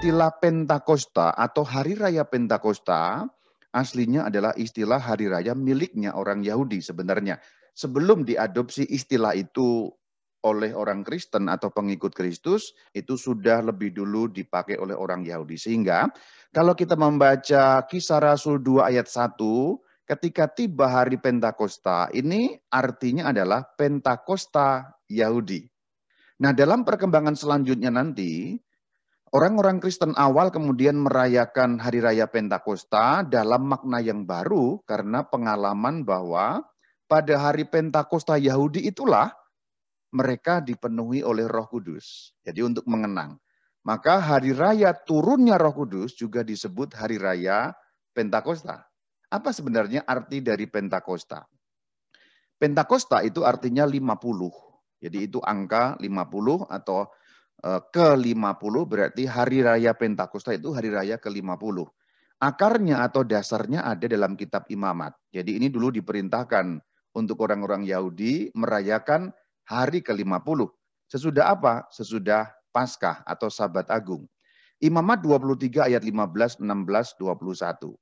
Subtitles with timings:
[0.00, 3.20] istilah Pentakosta atau Hari Raya Pentakosta
[3.68, 7.36] aslinya adalah istilah hari raya miliknya orang Yahudi sebenarnya.
[7.76, 9.92] Sebelum diadopsi istilah itu
[10.40, 15.60] oleh orang Kristen atau pengikut Kristus, itu sudah lebih dulu dipakai oleh orang Yahudi.
[15.60, 16.08] Sehingga
[16.48, 19.36] kalau kita membaca kisah Rasul 2 ayat 1,
[20.08, 25.68] ketika tiba hari Pentakosta, ini artinya adalah Pentakosta Yahudi.
[26.40, 28.56] Nah dalam perkembangan selanjutnya nanti,
[29.30, 36.66] Orang-orang Kristen awal kemudian merayakan hari raya Pentakosta dalam makna yang baru karena pengalaman bahwa
[37.06, 39.30] pada hari Pentakosta Yahudi itulah
[40.10, 42.34] mereka dipenuhi oleh Roh Kudus.
[42.42, 43.38] Jadi untuk mengenang.
[43.86, 47.70] Maka hari raya turunnya Roh Kudus juga disebut hari raya
[48.10, 48.82] Pentakosta.
[49.30, 51.46] Apa sebenarnya arti dari Pentakosta?
[52.58, 54.10] Pentakosta itu artinya 50.
[54.98, 57.06] Jadi itu angka 50 atau
[57.64, 61.84] ke-50 berarti hari raya Pentakosta itu hari raya ke-50.
[62.40, 65.12] Akarnya atau dasarnya ada dalam kitab imamat.
[65.28, 66.80] Jadi ini dulu diperintahkan
[67.12, 69.28] untuk orang-orang Yahudi merayakan
[69.68, 70.72] hari ke-50.
[71.10, 71.84] Sesudah apa?
[71.92, 74.24] Sesudah Paskah atau Sabat Agung.
[74.80, 77.92] Imamat 23 ayat 15, 16, 21.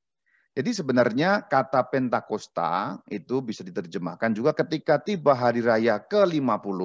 [0.54, 6.78] Jadi sebenarnya kata Pentakosta itu bisa diterjemahkan juga ketika tiba hari raya ke-50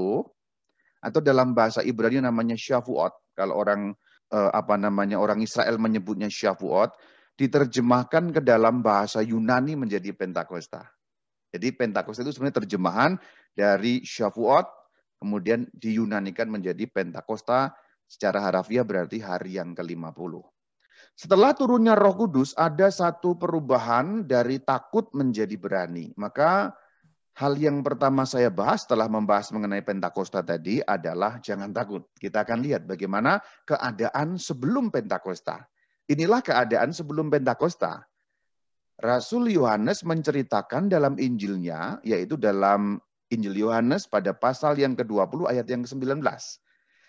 [1.04, 3.36] atau dalam bahasa Ibrani namanya Shavuot.
[3.36, 3.92] Kalau orang
[4.32, 6.96] eh, apa namanya orang Israel menyebutnya Shavuot,
[7.36, 10.88] diterjemahkan ke dalam bahasa Yunani menjadi Pentakosta.
[11.54, 13.12] Jadi Pentakosta itu sebenarnya terjemahan
[13.54, 14.66] dari Shavuot,
[15.22, 17.76] kemudian diyunanikan menjadi Pentakosta,
[18.10, 20.34] secara harafiah berarti hari yang ke-50.
[21.14, 26.10] Setelah turunnya roh kudus, ada satu perubahan dari takut menjadi berani.
[26.18, 26.74] Maka
[27.34, 32.06] Hal yang pertama saya bahas setelah membahas mengenai Pentakosta tadi adalah jangan takut.
[32.14, 35.66] Kita akan lihat bagaimana keadaan sebelum Pentakosta.
[36.06, 38.06] Inilah keadaan sebelum Pentakosta.
[39.02, 43.02] Rasul Yohanes menceritakan dalam Injilnya, yaitu dalam
[43.34, 46.22] Injil Yohanes pada pasal yang ke-20 ayat yang ke-19.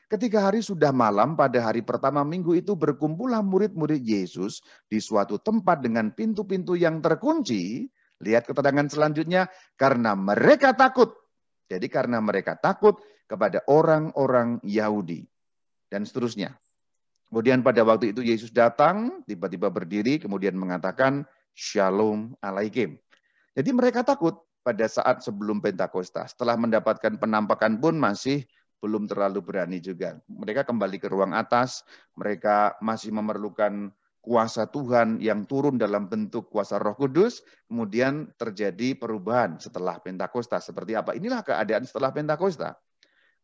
[0.08, 5.84] Ketika hari sudah malam pada hari pertama minggu itu berkumpullah murid-murid Yesus di suatu tempat
[5.84, 7.88] dengan pintu-pintu yang terkunci
[8.22, 11.14] Lihat keterangan selanjutnya, karena mereka takut.
[11.66, 15.24] Jadi karena mereka takut kepada orang-orang Yahudi.
[15.88, 16.54] Dan seterusnya.
[17.30, 22.98] Kemudian pada waktu itu Yesus datang, tiba-tiba berdiri, kemudian mengatakan, Shalom alaikum.
[23.54, 26.26] Jadi mereka takut pada saat sebelum Pentakosta.
[26.26, 28.42] Setelah mendapatkan penampakan pun masih
[28.82, 30.18] belum terlalu berani juga.
[30.26, 31.86] Mereka kembali ke ruang atas,
[32.18, 33.88] mereka masih memerlukan
[34.24, 40.56] kuasa Tuhan yang turun dalam bentuk kuasa Roh Kudus, kemudian terjadi perubahan setelah Pentakosta.
[40.64, 41.12] Seperti apa?
[41.12, 42.72] Inilah keadaan setelah Pentakosta.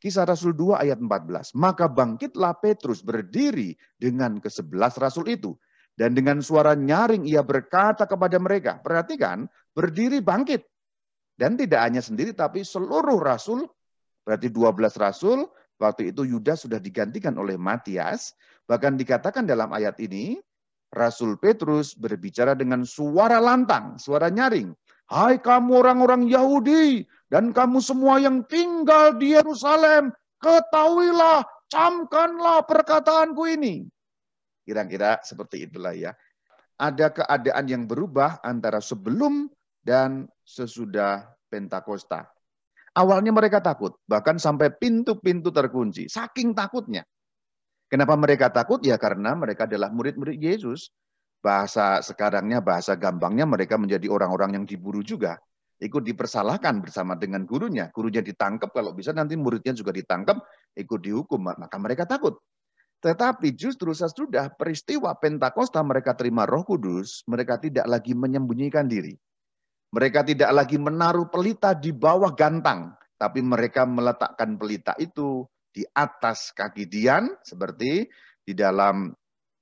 [0.00, 1.52] Kisah Rasul 2 ayat 14.
[1.52, 5.52] Maka bangkitlah Petrus berdiri dengan kesebelas Rasul itu.
[5.92, 8.80] Dan dengan suara nyaring ia berkata kepada mereka.
[8.80, 9.44] Perhatikan,
[9.76, 10.64] berdiri bangkit.
[11.36, 13.68] Dan tidak hanya sendiri, tapi seluruh Rasul,
[14.24, 15.44] berarti 12 Rasul,
[15.76, 18.32] waktu itu Yudas sudah digantikan oleh Matias.
[18.64, 20.40] Bahkan dikatakan dalam ayat ini,
[20.90, 24.74] Rasul Petrus berbicara dengan suara lantang, suara nyaring.
[25.10, 33.86] Hai kamu orang-orang Yahudi dan kamu semua yang tinggal di Yerusalem, ketahuilah, camkanlah perkataanku ini.
[34.66, 36.14] Kira-kira seperti itulah ya.
[36.78, 39.50] Ada keadaan yang berubah antara sebelum
[39.82, 42.30] dan sesudah Pentakosta.
[42.94, 47.06] Awalnya mereka takut, bahkan sampai pintu-pintu terkunci, saking takutnya.
[47.90, 48.78] Kenapa mereka takut?
[48.86, 50.94] Ya karena mereka adalah murid-murid Yesus.
[51.42, 55.34] Bahasa sekarangnya, bahasa gampangnya mereka menjadi orang-orang yang diburu juga.
[55.80, 57.90] Ikut dipersalahkan bersama dengan gurunya.
[57.90, 60.38] Gurunya ditangkap, kalau bisa nanti muridnya juga ditangkap,
[60.78, 61.40] ikut dihukum.
[61.40, 62.38] Maka mereka takut.
[63.00, 69.16] Tetapi justru sesudah peristiwa Pentakosta mereka terima roh kudus, mereka tidak lagi menyembunyikan diri.
[69.90, 76.50] Mereka tidak lagi menaruh pelita di bawah gantang, tapi mereka meletakkan pelita itu di atas
[76.52, 78.06] kaki Dian seperti
[78.42, 79.10] di dalam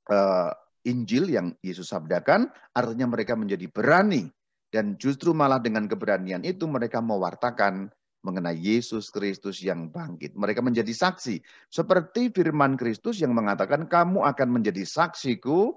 [0.09, 0.51] uh,
[0.89, 4.25] Injil yang Yesus sabdakan, artinya mereka menjadi berani
[4.73, 7.93] dan justru malah dengan keberanian itu mereka mewartakan
[8.25, 10.35] mengenai Yesus Kristus yang bangkit.
[10.35, 11.41] Mereka menjadi saksi
[11.71, 15.73] seperti firman Kristus yang mengatakan kamu akan menjadi saksiku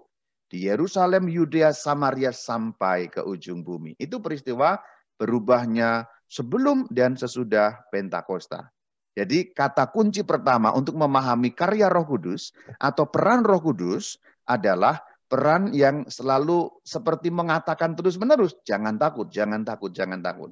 [0.51, 3.95] di Yerusalem, Yudea, Samaria sampai ke ujung bumi.
[3.95, 4.75] Itu peristiwa
[5.16, 8.68] berubahnya sebelum dan sesudah Pentakosta.
[9.12, 14.16] Jadi kata kunci pertama untuk memahami karya Roh Kudus atau peran Roh Kudus
[14.48, 20.52] adalah peran yang selalu seperti mengatakan terus-menerus, jangan takut, jangan takut, jangan takut.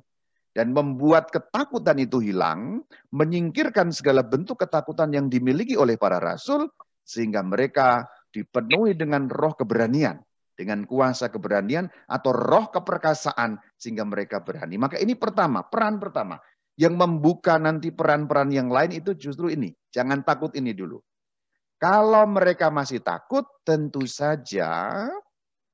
[0.56, 6.68] Dan membuat ketakutan itu hilang, menyingkirkan segala bentuk ketakutan yang dimiliki oleh para rasul,
[7.04, 10.20] sehingga mereka dipenuhi dengan roh keberanian,
[10.56, 14.76] dengan kuasa keberanian atau roh keperkasaan sehingga mereka berani.
[14.76, 16.36] Maka ini pertama, peran pertama.
[16.80, 19.76] Yang membuka nanti peran-peran yang lain itu justru ini.
[19.92, 21.04] Jangan takut ini dulu.
[21.76, 25.04] Kalau mereka masih takut, tentu saja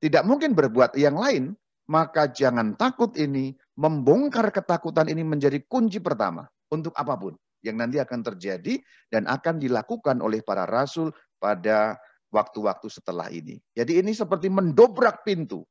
[0.02, 1.54] tidak mungkin berbuat yang lain.
[1.86, 8.02] Maka jangan takut ini, membongkar ketakutan ini menjadi kunci pertama untuk apa pun yang nanti
[8.02, 11.94] akan terjadi dan akan dilakukan oleh para rasul pada
[12.34, 13.62] waktu-waktu setelah ini.
[13.74, 15.62] Jadi ini seperti mendobrak pintu.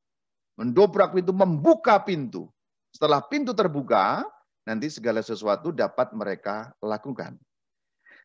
[0.56, 2.48] Mendobrak pintu, membuka pintu.
[2.88, 4.24] Setelah pintu terbuka,
[4.66, 7.38] nanti segala sesuatu dapat mereka lakukan.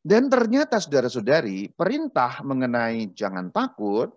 [0.02, 4.10] Dan ternyata saudara-saudari, perintah mengenai jangan takut,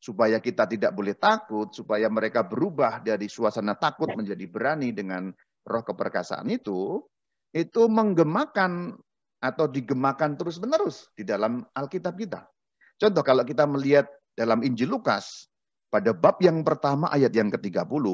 [0.00, 5.28] supaya kita tidak boleh takut, supaya mereka berubah dari suasana takut menjadi berani dengan
[5.68, 7.04] roh keperkasaan itu,
[7.52, 8.96] itu menggemakan
[9.44, 12.48] atau digemakan terus-menerus di dalam Alkitab kita.
[12.96, 15.52] Contoh kalau kita melihat dalam Injil Lukas,
[15.92, 18.04] pada bab yang pertama ayat yang ke-30,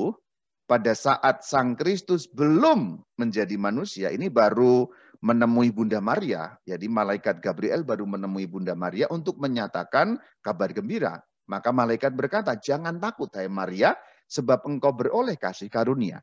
[0.67, 4.87] pada saat Sang Kristus belum menjadi manusia, ini baru
[5.23, 6.59] menemui Bunda Maria.
[6.67, 11.23] Jadi malaikat Gabriel baru menemui Bunda Maria untuk menyatakan kabar gembira.
[11.47, 13.95] Maka malaikat berkata, jangan takut hai Maria,
[14.27, 16.19] sebab engkau beroleh kasih karunia.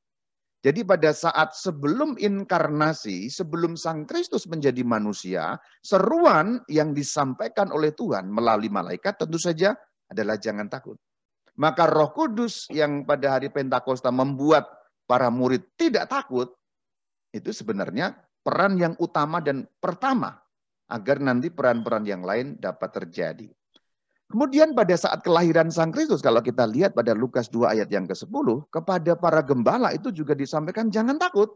[0.63, 8.31] Jadi pada saat sebelum inkarnasi, sebelum Sang Kristus menjadi manusia, seruan yang disampaikan oleh Tuhan
[8.31, 9.75] melalui malaikat tentu saja
[10.07, 10.95] adalah jangan takut.
[11.53, 14.65] Maka Roh Kudus yang pada hari Pentakosta membuat
[15.05, 16.49] para murid tidak takut,
[17.29, 20.41] itu sebenarnya peran yang utama dan pertama
[20.89, 23.49] agar nanti peran-peran yang lain dapat terjadi.
[24.33, 28.65] Kemudian pada saat kelahiran Sang Kristus, kalau kita lihat pada Lukas 2 ayat yang ke-10,
[28.73, 31.53] kepada para gembala itu juga disampaikan jangan takut.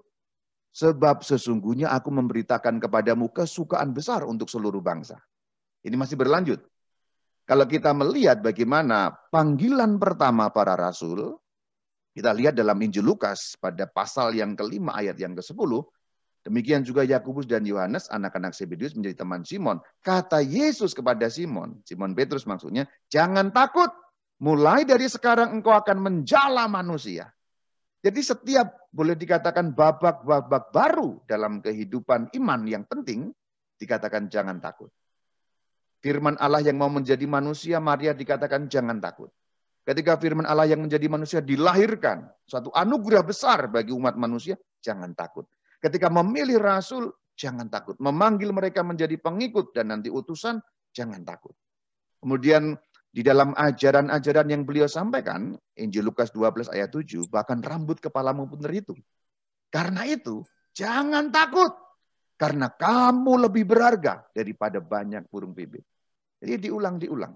[0.77, 5.17] Sebab sesungguhnya aku memberitakan kepadamu kesukaan besar untuk seluruh bangsa.
[5.81, 6.61] Ini masih berlanjut.
[7.47, 11.39] Kalau kita melihat bagaimana panggilan pertama para rasul,
[12.11, 15.87] kita lihat dalam Injil Lukas pada pasal yang kelima ayat yang ke-10,
[16.47, 19.83] Demikian juga Yakubus dan Yohanes, anak-anak Zebedius menjadi teman Simon.
[19.99, 23.91] Kata Yesus kepada Simon, Simon Petrus maksudnya, jangan takut.
[24.39, 27.27] Mulai dari sekarang engkau akan menjala manusia.
[27.99, 33.27] Jadi setiap boleh dikatakan babak-babak baru dalam kehidupan iman yang penting,
[33.75, 34.87] dikatakan jangan takut.
[35.97, 39.33] Firman Allah yang mau menjadi manusia, Maria dikatakan jangan takut.
[39.87, 45.47] Ketika firman Allah yang menjadi manusia dilahirkan, suatu anugerah besar bagi umat manusia, jangan takut.
[45.79, 47.07] Ketika memilih rasul,
[47.39, 47.95] jangan takut.
[48.03, 50.59] Memanggil mereka menjadi pengikut dan nanti utusan,
[50.91, 51.55] jangan takut.
[52.19, 52.75] Kemudian
[53.07, 58.59] di dalam ajaran-ajaran yang beliau sampaikan, Injil Lukas 12 ayat 7, bahkan rambut kepalamu pun
[58.59, 58.99] terhitung.
[59.71, 60.43] Karena itu,
[60.75, 61.71] jangan takut.
[62.37, 65.81] Karena kamu lebih berharga daripada banyak burung bibit.
[66.37, 67.33] Jadi diulang-diulang.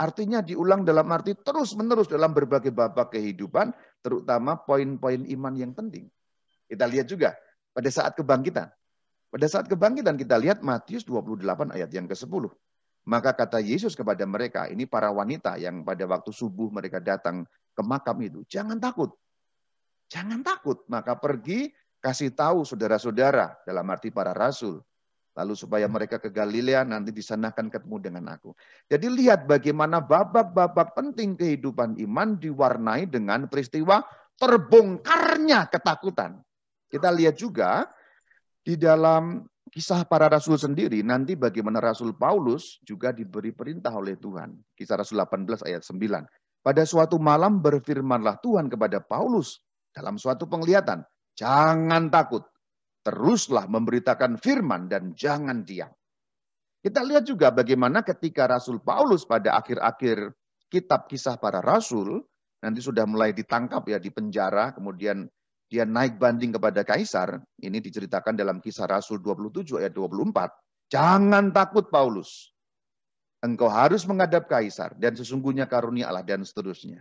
[0.00, 6.08] Artinya diulang dalam arti terus-menerus dalam berbagai babak kehidupan, terutama poin-poin iman yang penting.
[6.64, 7.36] Kita lihat juga
[7.70, 8.72] pada saat kebangkitan.
[9.28, 12.48] Pada saat kebangkitan kita lihat Matius 28 ayat yang ke-10.
[13.04, 17.44] Maka kata Yesus kepada mereka, ini para wanita yang pada waktu subuh mereka datang
[17.76, 19.12] ke makam itu, jangan takut.
[20.08, 21.68] Jangan takut, maka pergi
[22.04, 24.84] kasih tahu saudara-saudara dalam arti para rasul.
[25.34, 28.54] Lalu supaya mereka ke Galilea nanti di sana akan ketemu dengan aku.
[28.86, 34.04] Jadi lihat bagaimana babak-babak penting kehidupan iman diwarnai dengan peristiwa
[34.38, 36.38] terbongkarnya ketakutan.
[36.86, 37.90] Kita lihat juga
[38.62, 39.42] di dalam
[39.74, 44.54] kisah para rasul sendiri, nanti bagaimana Rasul Paulus juga diberi perintah oleh Tuhan.
[44.78, 45.98] Kisah Rasul 18 ayat 9.
[46.62, 49.58] Pada suatu malam berfirmanlah Tuhan kepada Paulus
[49.90, 51.02] dalam suatu penglihatan.
[51.34, 52.46] Jangan takut,
[53.02, 55.90] teruslah memberitakan firman dan jangan diam.
[56.84, 60.36] Kita lihat juga bagaimana ketika Rasul Paulus pada akhir-akhir
[60.68, 62.20] kitab kisah para rasul,
[62.60, 65.24] nanti sudah mulai ditangkap ya di penjara, kemudian
[65.64, 70.92] dia naik banding kepada kaisar, ini diceritakan dalam kisah Rasul 27 ayat 24.
[70.92, 72.52] Jangan takut Paulus.
[73.40, 77.00] Engkau harus menghadap kaisar dan sesungguhnya karunia Allah dan seterusnya.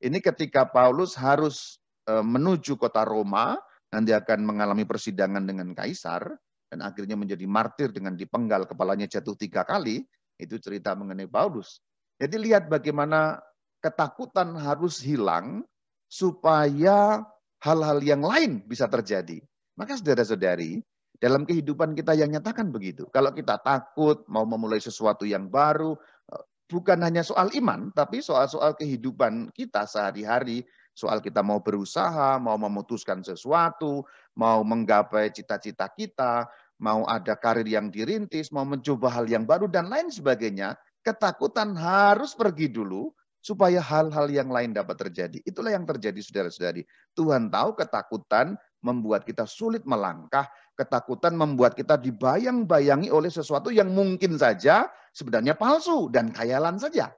[0.00, 1.79] Ini ketika Paulus harus
[2.18, 3.54] menuju kota Roma,
[3.94, 6.26] nanti akan mengalami persidangan dengan kaisar,
[6.70, 10.06] dan akhirnya menjadi martir dengan dipenggal kepalanya jatuh tiga kali,
[10.38, 11.82] itu cerita mengenai Paulus.
[12.18, 13.42] Jadi lihat bagaimana
[13.80, 15.66] ketakutan harus hilang
[16.06, 17.24] supaya
[17.64, 19.40] hal-hal yang lain bisa terjadi.
[19.76, 20.80] Maka saudara-saudari,
[21.20, 23.04] dalam kehidupan kita yang nyatakan begitu.
[23.12, 25.92] Kalau kita takut mau memulai sesuatu yang baru,
[26.32, 30.64] eh, bukan hanya soal iman, tapi soal-soal kehidupan kita sehari-hari,
[31.00, 34.04] soal kita mau berusaha, mau memutuskan sesuatu,
[34.36, 36.44] mau menggapai cita-cita kita,
[36.76, 42.36] mau ada karir yang dirintis, mau mencoba hal yang baru dan lain sebagainya, Ketakutan harus
[42.36, 43.08] pergi dulu
[43.40, 45.40] supaya hal-hal yang lain dapat terjadi.
[45.48, 46.84] Itulah yang terjadi saudara-saudari.
[47.16, 48.52] Tuhan tahu ketakutan
[48.84, 50.44] membuat kita sulit melangkah,
[50.76, 57.08] ketakutan membuat kita dibayang-bayangi oleh sesuatu yang mungkin saja sebenarnya palsu dan khayalan saja.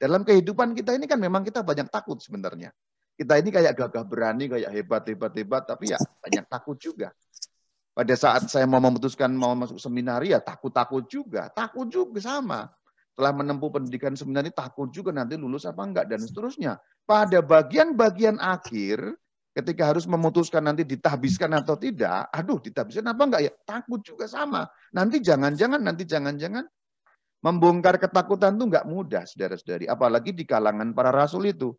[0.00, 2.72] Dalam kehidupan kita ini kan memang kita banyak takut sebenarnya.
[3.16, 7.08] Kita ini kayak gagah berani, kayak hebat, hebat, hebat, tapi ya banyak takut juga.
[7.96, 11.48] Pada saat saya mau memutuskan mau masuk seminari ya takut-takut juga.
[11.48, 12.68] Takut juga sama.
[13.16, 16.76] Setelah menempuh pendidikan seminari takut juga nanti lulus apa enggak dan seterusnya.
[17.08, 19.16] Pada bagian-bagian akhir
[19.56, 23.52] ketika harus memutuskan nanti ditahbiskan atau tidak, aduh ditahbiskan apa enggak ya?
[23.64, 24.68] Takut juga sama.
[24.92, 26.68] Nanti jangan-jangan, nanti jangan-jangan.
[27.40, 29.88] Membongkar ketakutan itu enggak mudah, saudara-saudari.
[29.88, 31.72] Apalagi di kalangan para rasul itu.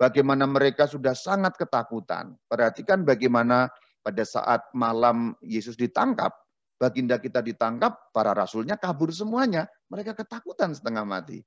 [0.00, 2.32] Bagaimana mereka sudah sangat ketakutan.
[2.48, 3.68] Perhatikan bagaimana
[4.00, 6.32] pada saat malam Yesus ditangkap,
[6.80, 9.68] baginda kita ditangkap, para rasulnya kabur semuanya.
[9.92, 11.44] Mereka ketakutan setengah mati.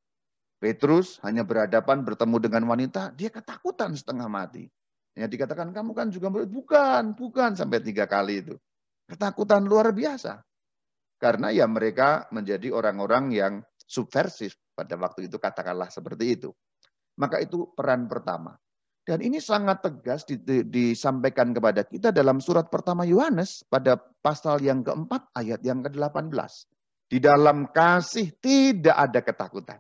[0.62, 4.70] Petrus hanya berhadapan bertemu dengan wanita, dia ketakutan setengah mati.
[5.18, 8.56] Ya dikatakan kamu kan juga bukan, bukan sampai tiga kali itu.
[9.10, 10.46] Ketakutan luar biasa.
[11.18, 13.54] Karena ya mereka menjadi orang-orang yang
[13.90, 16.54] subversif pada waktu itu katakanlah seperti itu.
[17.20, 18.58] Maka itu peran pertama.
[19.04, 20.24] Dan ini sangat tegas
[20.72, 26.32] disampaikan kepada kita dalam surat pertama Yohanes pada pasal yang keempat ayat yang ke-18.
[27.12, 29.80] Di dalam kasih tidak ada ketakutan.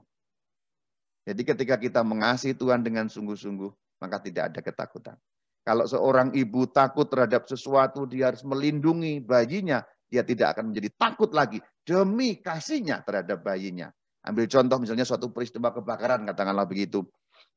[1.23, 3.71] Jadi ketika kita mengasihi Tuhan dengan sungguh-sungguh,
[4.03, 5.15] maka tidak ada ketakutan.
[5.63, 9.79] Kalau seorang ibu takut terhadap sesuatu, dia harus melindungi bayinya,
[10.11, 13.87] dia tidak akan menjadi takut lagi demi kasihnya terhadap bayinya.
[14.27, 17.07] Ambil contoh misalnya suatu peristiwa kebakaran, katakanlah begitu.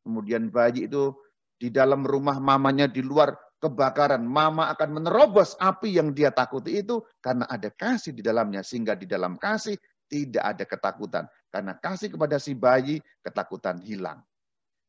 [0.06, 1.10] Kemudian bayi itu
[1.58, 4.22] di dalam rumah mamanya di luar kebakaran.
[4.22, 8.62] Mama akan menerobos api yang dia takuti itu karena ada kasih di dalamnya.
[8.62, 9.74] Sehingga di dalam kasih
[10.06, 11.24] tidak ada ketakutan.
[11.50, 14.22] Karena kasih kepada si bayi, ketakutan hilang.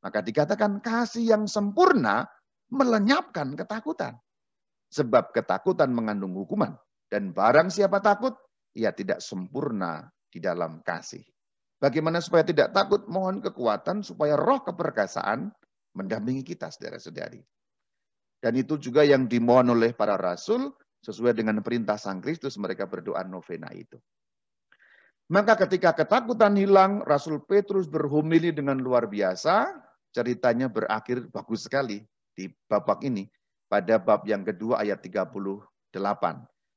[0.06, 2.30] Maka dikatakan kasih yang sempurna
[2.70, 4.14] melenyapkan ketakutan.
[4.94, 6.78] Sebab ketakutan mengandung hukuman.
[7.10, 8.38] Dan barang siapa takut,
[8.78, 11.24] ia tidak sempurna di dalam kasih.
[11.78, 13.06] Bagaimana supaya tidak takut?
[13.06, 15.54] Mohon kekuatan supaya roh keperkasaan
[15.94, 17.42] mendampingi kita, saudara-saudari.
[18.42, 20.74] Dan itu juga yang dimohon oleh para rasul,
[21.06, 23.98] sesuai dengan perintah Sang Kristus, mereka berdoa novena itu.
[25.28, 29.76] Maka ketika ketakutan hilang, Rasul Petrus berhumili dengan luar biasa,
[30.16, 32.00] ceritanya berakhir bagus sekali
[32.32, 33.28] di babak ini,
[33.68, 35.68] pada bab yang kedua ayat 38.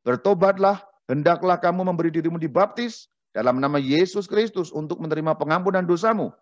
[0.03, 6.35] Bertobatlah, hendaklah kamu memberi dirimu dibaptis dalam nama Yesus Kristus untuk menerima pengampunan dosamu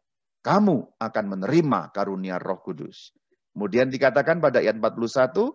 [0.43, 3.13] kamu akan menerima karunia Roh Kudus.
[3.53, 5.51] Kemudian dikatakan pada ayat 41,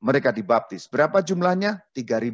[0.00, 0.88] mereka dibaptis.
[0.88, 1.84] Berapa jumlahnya?
[1.92, 2.32] 3000.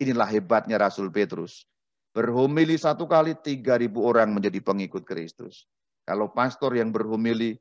[0.00, 1.68] Inilah hebatnya Rasul Petrus.
[2.10, 5.68] Berhumili satu kali 3000 orang menjadi pengikut Kristus.
[6.08, 7.60] Kalau pastor yang berhumili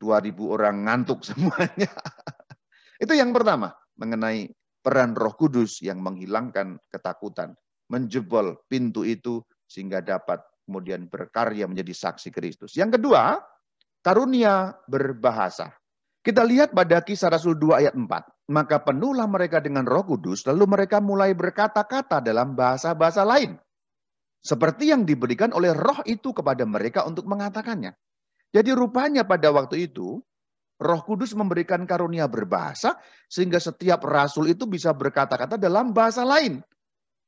[0.00, 1.92] 2000 orang ngantuk semuanya.
[2.96, 4.48] Itu yang pertama mengenai
[4.80, 7.52] peran Roh Kudus yang menghilangkan ketakutan,
[7.90, 12.74] menjebol pintu itu sehingga dapat kemudian berkarya menjadi saksi Kristus.
[12.74, 13.38] Yang kedua,
[14.02, 15.70] karunia berbahasa.
[16.26, 18.50] Kita lihat pada kisah Rasul 2 ayat 4.
[18.50, 23.58] Maka penuhlah mereka dengan roh kudus, lalu mereka mulai berkata-kata dalam bahasa-bahasa lain.
[24.42, 27.94] Seperti yang diberikan oleh roh itu kepada mereka untuk mengatakannya.
[28.54, 30.22] Jadi rupanya pada waktu itu,
[30.78, 36.62] roh kudus memberikan karunia berbahasa, sehingga setiap rasul itu bisa berkata-kata dalam bahasa lain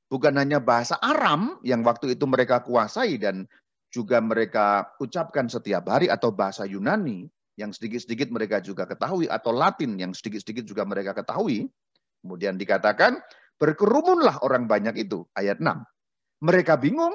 [0.09, 3.45] bukan hanya bahasa Aram yang waktu itu mereka kuasai dan
[3.88, 9.97] juga mereka ucapkan setiap hari atau bahasa Yunani yang sedikit-sedikit mereka juga ketahui atau Latin
[9.97, 11.69] yang sedikit-sedikit juga mereka ketahui.
[12.21, 13.19] Kemudian dikatakan
[13.57, 16.45] berkerumunlah orang banyak itu ayat 6.
[16.45, 17.15] Mereka bingung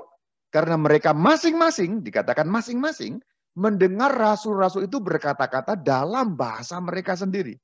[0.52, 3.24] karena mereka masing-masing dikatakan masing-masing
[3.54, 7.56] mendengar rasul-rasul itu berkata-kata dalam bahasa mereka sendiri.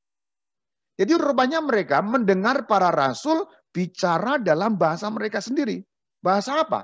[0.99, 5.81] Jadi rupanya mereka mendengar para rasul bicara dalam bahasa mereka sendiri.
[6.19, 6.83] Bahasa apa?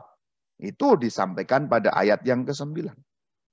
[0.55, 2.87] Itu disampaikan pada ayat yang ke-9.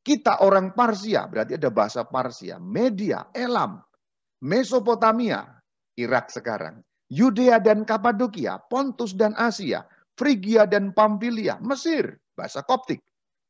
[0.03, 3.79] Kita orang Parsia, berarti ada bahasa Parsia, Media, Elam,
[4.43, 5.47] Mesopotamia,
[5.95, 9.87] Irak sekarang, Yudea dan Kapadokia, Pontus dan Asia,
[10.19, 12.99] Frigia dan Pamfilia, Mesir, bahasa Koptik,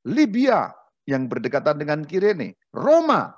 [0.09, 0.69] Libya
[1.09, 3.33] yang berdekatan dengan Kirene, Roma,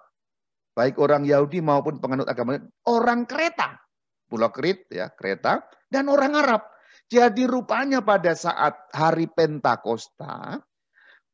[0.75, 2.59] baik orang Yahudi maupun penganut agama,
[2.91, 3.84] orang Kreta,
[4.27, 6.63] Pulau Krit, ya, Kreta, dan orang Arab.
[7.09, 10.59] Jadi rupanya pada saat hari Pentakosta,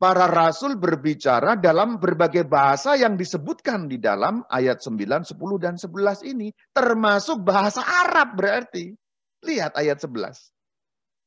[0.00, 6.24] para rasul berbicara dalam berbagai bahasa yang disebutkan di dalam ayat 9, 10, dan 11
[6.24, 6.48] ini.
[6.72, 8.96] Termasuk bahasa Arab berarti.
[9.44, 10.52] Lihat ayat 11.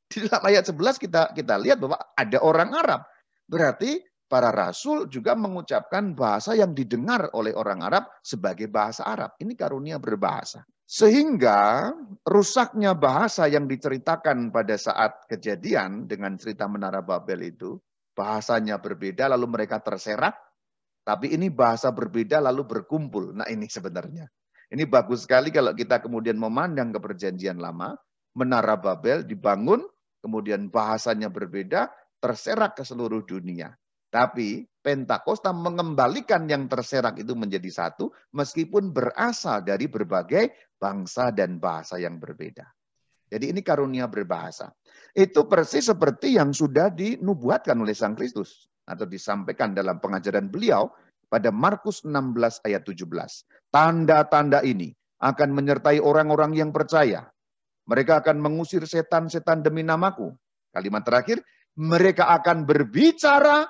[0.09, 3.01] Di dalam ayat 11 kita kita lihat bahwa ada orang Arab.
[3.45, 9.37] Berarti para rasul juga mengucapkan bahasa yang didengar oleh orang Arab sebagai bahasa Arab.
[9.37, 10.65] Ini karunia berbahasa.
[10.93, 11.89] Sehingga
[12.21, 17.81] rusaknya bahasa yang diceritakan pada saat kejadian dengan cerita Menara Babel itu,
[18.13, 20.37] bahasanya berbeda lalu mereka terserak,
[21.01, 23.33] tapi ini bahasa berbeda lalu berkumpul.
[23.33, 24.29] Nah ini sebenarnya.
[24.69, 27.97] Ini bagus sekali kalau kita kemudian memandang ke perjanjian lama,
[28.37, 29.81] Menara Babel dibangun,
[30.21, 31.89] kemudian bahasanya berbeda,
[32.21, 33.73] terserak ke seluruh dunia.
[34.13, 41.95] Tapi Pentakosta mengembalikan yang terserak itu menjadi satu, meskipun berasal dari berbagai bangsa dan bahasa
[41.95, 42.67] yang berbeda.
[43.31, 44.69] Jadi ini karunia berbahasa.
[45.15, 50.91] Itu persis seperti yang sudah dinubuatkan oleh Sang Kristus atau disampaikan dalam pengajaran beliau
[51.31, 53.07] pada Markus 16 ayat 17.
[53.71, 54.93] Tanda-tanda ini
[55.23, 57.25] akan menyertai orang-orang yang percaya.
[57.87, 60.29] Mereka akan mengusir setan-setan demi namaku.
[60.75, 61.39] Kalimat terakhir,
[61.79, 63.65] mereka akan berbicara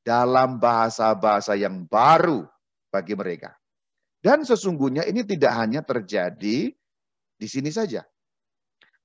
[0.00, 2.44] dalam bahasa-bahasa yang baru
[2.88, 3.54] bagi mereka.
[4.20, 6.68] Dan sesungguhnya ini tidak hanya terjadi
[7.40, 8.04] di sini saja.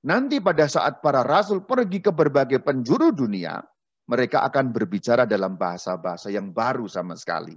[0.06, 3.58] Nanti pada saat para rasul pergi ke berbagai penjuru dunia,
[4.06, 7.56] mereka akan berbicara dalam bahasa-bahasa yang baru sama sekali.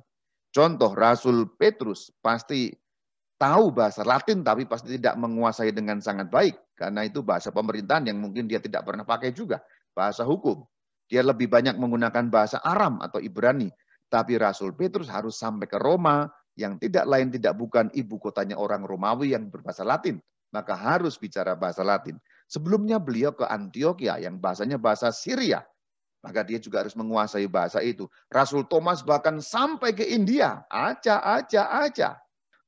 [0.50, 2.74] Contoh Rasul Petrus pasti
[3.38, 8.18] tahu bahasa Latin tapi pasti tidak menguasai dengan sangat baik karena itu bahasa pemerintahan yang
[8.18, 9.62] mungkin dia tidak pernah pakai juga,
[9.94, 10.66] bahasa hukum.
[11.10, 13.74] Dia lebih banyak menggunakan bahasa Aram atau Ibrani.
[14.10, 18.86] Tapi Rasul Petrus harus sampai ke Roma yang tidak lain tidak bukan ibu kotanya orang
[18.86, 20.22] Romawi yang berbahasa Latin.
[20.54, 22.18] Maka harus bicara bahasa Latin.
[22.50, 25.62] Sebelumnya beliau ke Antioquia yang bahasanya bahasa Syria.
[26.20, 28.10] Maka dia juga harus menguasai bahasa itu.
[28.28, 30.66] Rasul Thomas bahkan sampai ke India.
[30.68, 32.10] Aja, aja, aja.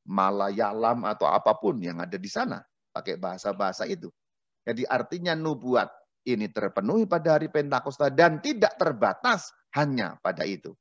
[0.06, 2.62] Malayalam atau apa pun yang ada di sana.
[2.94, 4.14] Pakai bahasa-bahasa itu.
[4.62, 5.90] Jadi artinya nubuat
[6.26, 10.76] ini terpenuhi pada hari Pentakosta dan tidak terbatas hanya pada itu.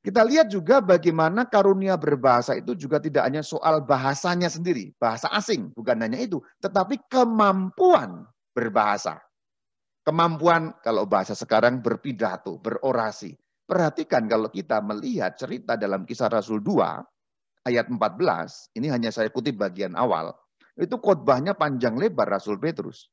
[0.00, 5.76] Kita lihat juga bagaimana karunia berbahasa itu juga tidak hanya soal bahasanya sendiri, bahasa asing,
[5.76, 8.24] bukan hanya itu, tetapi kemampuan
[8.56, 9.20] berbahasa.
[10.00, 13.36] Kemampuan kalau bahasa sekarang berpidato, berorasi.
[13.68, 19.60] Perhatikan kalau kita melihat cerita dalam kisah Rasul 2 ayat 14, ini hanya saya kutip
[19.60, 20.32] bagian awal,
[20.80, 23.12] itu khotbahnya panjang lebar Rasul Petrus.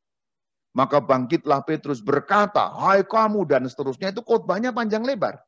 [0.77, 5.41] Maka bangkitlah Petrus berkata, hai kamu dan seterusnya itu khotbahnya panjang lebar.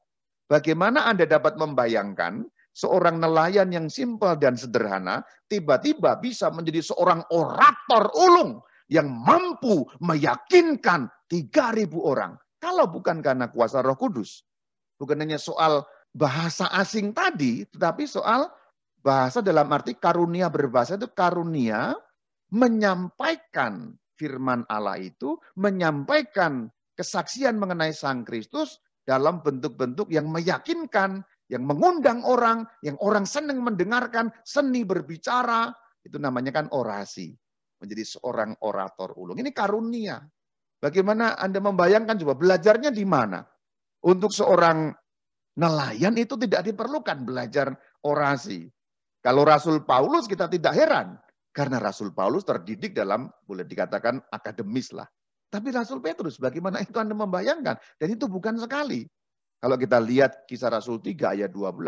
[0.49, 8.09] Bagaimana Anda dapat membayangkan seorang nelayan yang simpel dan sederhana tiba-tiba bisa menjadi seorang orator
[8.17, 8.57] ulung
[8.89, 12.33] yang mampu meyakinkan 3.000 orang.
[12.57, 14.41] Kalau bukan karena kuasa roh kudus.
[14.97, 18.49] Bukan hanya soal bahasa asing tadi, tetapi soal
[19.05, 21.93] bahasa dalam arti karunia berbahasa itu karunia
[22.49, 26.67] menyampaikan firman Allah itu menyampaikan
[26.99, 34.27] kesaksian mengenai Sang Kristus dalam bentuk-bentuk yang meyakinkan, yang mengundang orang, yang orang senang mendengarkan,
[34.43, 35.71] seni berbicara,
[36.03, 37.31] itu namanya kan orasi.
[37.79, 39.39] Menjadi seorang orator ulung.
[39.39, 40.19] Ini karunia.
[40.83, 43.39] Bagaimana Anda membayangkan coba belajarnya di mana?
[44.03, 44.91] Untuk seorang
[45.55, 47.71] nelayan itu tidak diperlukan belajar
[48.03, 48.67] orasi.
[49.19, 51.19] Kalau Rasul Paulus kita tidak heran.
[51.59, 55.03] Karena Rasul Paulus terdidik dalam, boleh dikatakan akademis lah.
[55.51, 57.75] Tapi Rasul Petrus, bagaimana itu Anda membayangkan?
[57.99, 59.03] Dan itu bukan sekali.
[59.59, 61.83] Kalau kita lihat kisah Rasul 3 ayat 12,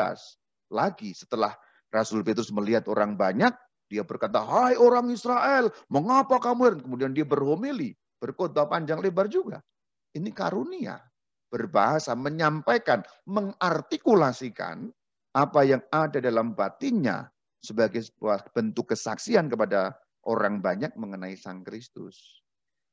[0.76, 1.56] lagi setelah
[1.88, 3.56] Rasul Petrus melihat orang banyak,
[3.88, 6.84] dia berkata, hai orang Israel, mengapa kamu?
[6.84, 9.64] Kemudian dia berhomili, berkhotbah panjang lebar juga.
[10.12, 11.00] Ini karunia,
[11.48, 14.92] berbahasa, menyampaikan, mengartikulasikan
[15.32, 19.94] apa yang ada dalam batinnya sebagai sebuah bentuk kesaksian kepada
[20.26, 22.42] orang banyak mengenai Sang Kristus.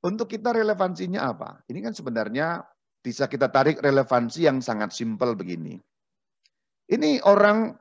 [0.04, 1.64] Untuk kita relevansinya apa?
[1.66, 2.62] Ini kan sebenarnya
[3.02, 5.74] bisa kita tarik relevansi yang sangat simpel begini.
[6.88, 7.74] Ini orang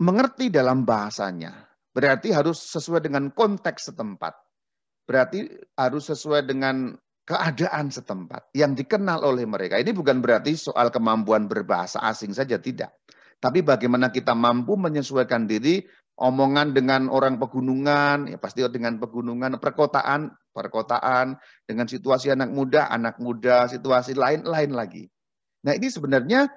[0.00, 1.66] mengerti dalam bahasanya.
[1.90, 4.36] Berarti harus sesuai dengan konteks setempat.
[5.08, 5.48] Berarti
[5.80, 6.92] harus sesuai dengan
[7.26, 9.80] keadaan setempat yang dikenal oleh mereka.
[9.80, 12.94] Ini bukan berarti soal kemampuan berbahasa asing saja, tidak.
[13.36, 15.84] Tapi bagaimana kita mampu menyesuaikan diri
[16.16, 21.36] omongan dengan orang pegunungan, ya pasti dengan pegunungan, perkotaan, perkotaan,
[21.68, 25.04] dengan situasi anak muda, anak muda, situasi lain-lain lagi.
[25.68, 26.48] Nah ini sebenarnya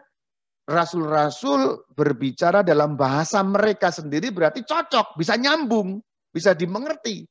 [0.64, 6.00] rasul-rasul berbicara dalam bahasa mereka sendiri berarti cocok, bisa nyambung,
[6.32, 7.28] bisa dimengerti.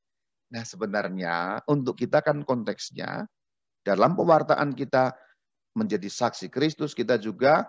[0.53, 3.25] Nah sebenarnya untuk kita kan konteksnya
[3.81, 5.17] dalam pewartaan kita
[5.73, 7.65] menjadi saksi Kristus, kita juga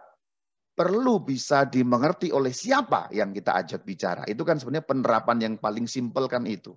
[0.80, 4.24] perlu bisa dimengerti oleh siapa yang kita ajak bicara.
[4.32, 6.72] Itu kan sebenarnya penerapan yang paling simpel kan itu.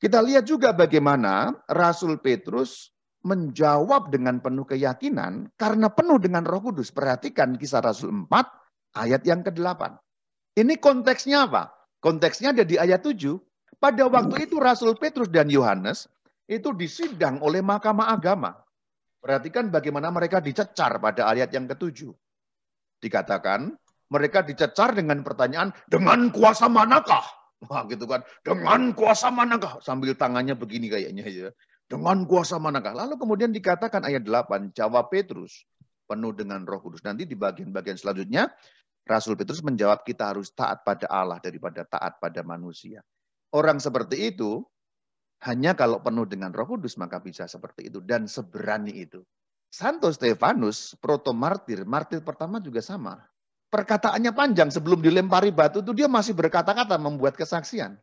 [0.00, 2.96] Kita lihat juga bagaimana Rasul Petrus
[3.28, 6.88] menjawab dengan penuh keyakinan karena penuh dengan Roh Kudus.
[6.88, 8.32] Perhatikan kisah Rasul 4
[8.96, 10.00] ayat yang ke-8.
[10.56, 11.76] Ini konteksnya apa?
[12.00, 13.20] Konteksnya ada di ayat 7.
[13.76, 16.08] Pada waktu itu Rasul Petrus dan Yohanes
[16.48, 18.56] itu disidang oleh Mahkamah Agama.
[19.20, 22.16] Perhatikan bagaimana mereka dicecar pada ayat yang ketujuh.
[23.02, 23.74] Dikatakan,
[24.12, 27.24] mereka dicecar dengan pertanyaan, dengan kuasa manakah?
[27.66, 29.80] Wah gitu kan, dengan kuasa manakah?
[29.80, 31.48] Sambil tangannya begini kayaknya ya.
[31.86, 32.92] Dengan kuasa manakah?
[32.92, 35.64] Lalu kemudian dikatakan ayat 8, jawab Petrus,
[36.06, 37.02] penuh dengan roh kudus.
[37.02, 38.50] Nanti di bagian-bagian selanjutnya,
[39.06, 43.02] Rasul Petrus menjawab kita harus taat pada Allah daripada taat pada manusia.
[43.54, 44.66] Orang seperti itu
[45.46, 48.02] hanya kalau penuh dengan roh kudus maka bisa seperti itu.
[48.02, 49.22] Dan seberani itu.
[49.70, 53.20] Santo Stefanus, proto martir, martir pertama juga sama.
[53.66, 57.98] Perkataannya panjang sebelum dilempari batu itu dia masih berkata-kata membuat kesaksian.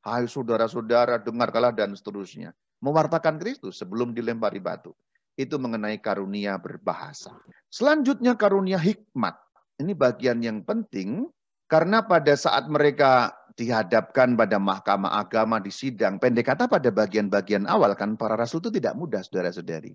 [0.00, 2.56] Hai saudara-saudara, dengarkanlah dan seterusnya.
[2.80, 4.96] Mewartakan Kristus sebelum dilempari batu.
[5.36, 7.36] Itu mengenai karunia berbahasa.
[7.68, 9.36] Selanjutnya karunia hikmat.
[9.76, 11.28] Ini bagian yang penting
[11.68, 17.92] karena pada saat mereka dihadapkan pada mahkamah agama di sidang, pendek kata pada bagian-bagian awal
[17.92, 19.92] kan para rasul itu tidak mudah saudara-saudari.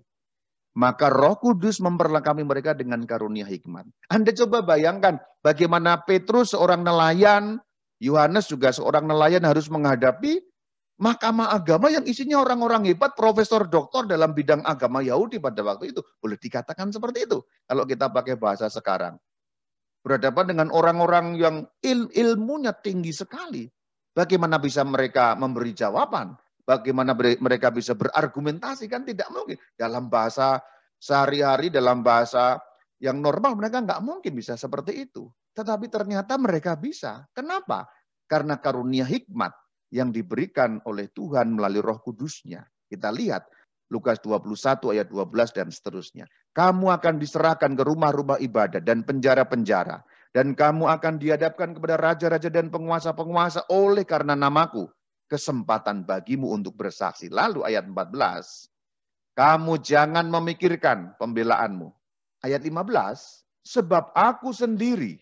[0.76, 3.88] Maka roh kudus memperlengkapi mereka dengan karunia hikmat.
[4.12, 7.56] Anda coba bayangkan bagaimana Petrus seorang nelayan,
[7.96, 10.44] Yohanes juga seorang nelayan harus menghadapi
[11.00, 16.04] mahkamah agama yang isinya orang-orang hebat, profesor doktor dalam bidang agama Yahudi pada waktu itu.
[16.20, 19.16] Boleh dikatakan seperti itu kalau kita pakai bahasa sekarang
[20.06, 23.66] berhadapan dengan orang-orang yang il ilmunya tinggi sekali.
[24.14, 26.38] Bagaimana bisa mereka memberi jawaban?
[26.66, 28.90] Bagaimana mereka bisa berargumentasi?
[28.90, 29.54] Kan tidak mungkin.
[29.78, 30.58] Dalam bahasa
[30.98, 32.58] sehari-hari, dalam bahasa
[32.98, 35.30] yang normal mereka nggak mungkin bisa seperti itu.
[35.54, 37.22] Tetapi ternyata mereka bisa.
[37.30, 37.86] Kenapa?
[38.26, 39.54] Karena karunia hikmat
[39.94, 42.66] yang diberikan oleh Tuhan melalui roh kudusnya.
[42.90, 43.46] Kita lihat
[43.86, 46.26] Lukas 21 ayat 12 dan seterusnya.
[46.50, 50.02] Kamu akan diserahkan ke rumah-rumah ibadah dan penjara-penjara.
[50.34, 54.90] Dan kamu akan dihadapkan kepada raja-raja dan penguasa-penguasa oleh karena namaku.
[55.26, 57.26] Kesempatan bagimu untuk bersaksi.
[57.26, 58.70] Lalu ayat 14.
[59.34, 61.90] Kamu jangan memikirkan pembelaanmu.
[62.46, 63.42] Ayat 15.
[63.66, 65.18] Sebab aku sendiri,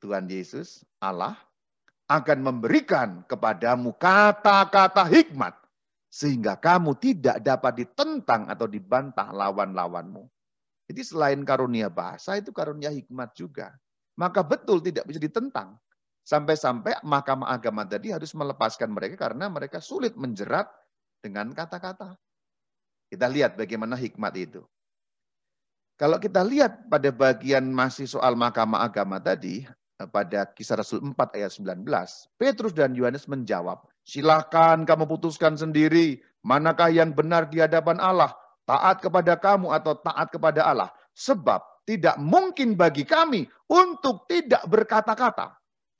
[0.00, 1.36] Tuhan Yesus, Allah,
[2.08, 5.52] akan memberikan kepadamu kata-kata hikmat
[6.08, 10.24] sehingga kamu tidak dapat ditentang atau dibantah lawan-lawanmu.
[10.84, 13.72] Jadi selain karunia bahasa itu karunia hikmat juga.
[14.14, 15.74] Maka betul tidak bisa ditentang.
[16.24, 20.64] Sampai-sampai mahkamah agama tadi harus melepaskan mereka karena mereka sulit menjerat
[21.20, 22.16] dengan kata-kata.
[23.12, 24.64] Kita lihat bagaimana hikmat itu.
[26.00, 29.68] Kalau kita lihat pada bagian masih soal mahkamah agama tadi,
[30.10, 31.84] pada kisah Rasul 4 ayat 19,
[32.40, 38.32] Petrus dan Yohanes menjawab, Silahkan kamu putuskan sendiri manakah yang benar di hadapan Allah.
[38.64, 40.88] Taat kepada kamu atau taat kepada Allah.
[41.12, 45.52] Sebab tidak mungkin bagi kami untuk tidak berkata-kata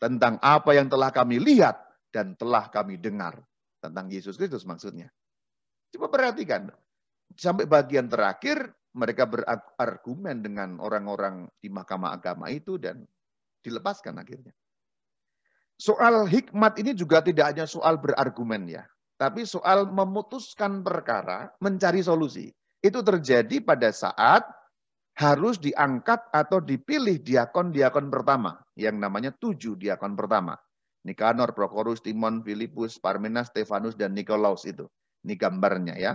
[0.04, 1.80] tentang apa yang telah kami lihat
[2.12, 3.40] dan telah kami dengar.
[3.80, 5.08] Tentang Yesus Kristus maksudnya.
[5.96, 6.68] Coba perhatikan.
[7.40, 13.00] Sampai bagian terakhir mereka berargumen dengan orang-orang di mahkamah agama itu dan
[13.64, 14.52] dilepaskan akhirnya.
[15.80, 18.84] Soal hikmat ini juga tidak hanya soal berargumen ya,
[19.18, 22.52] tapi soal memutuskan perkara, mencari solusi.
[22.78, 24.46] Itu terjadi pada saat
[25.14, 30.59] harus diangkat atau dipilih diakon-diakon pertama, yang namanya tujuh diakon pertama.
[31.05, 34.88] Nikanor, Prokorus, Timon, Filipus, Parmenas, Stefanus, dan Nikolaus itu.
[35.24, 36.12] Ini gambarnya ya.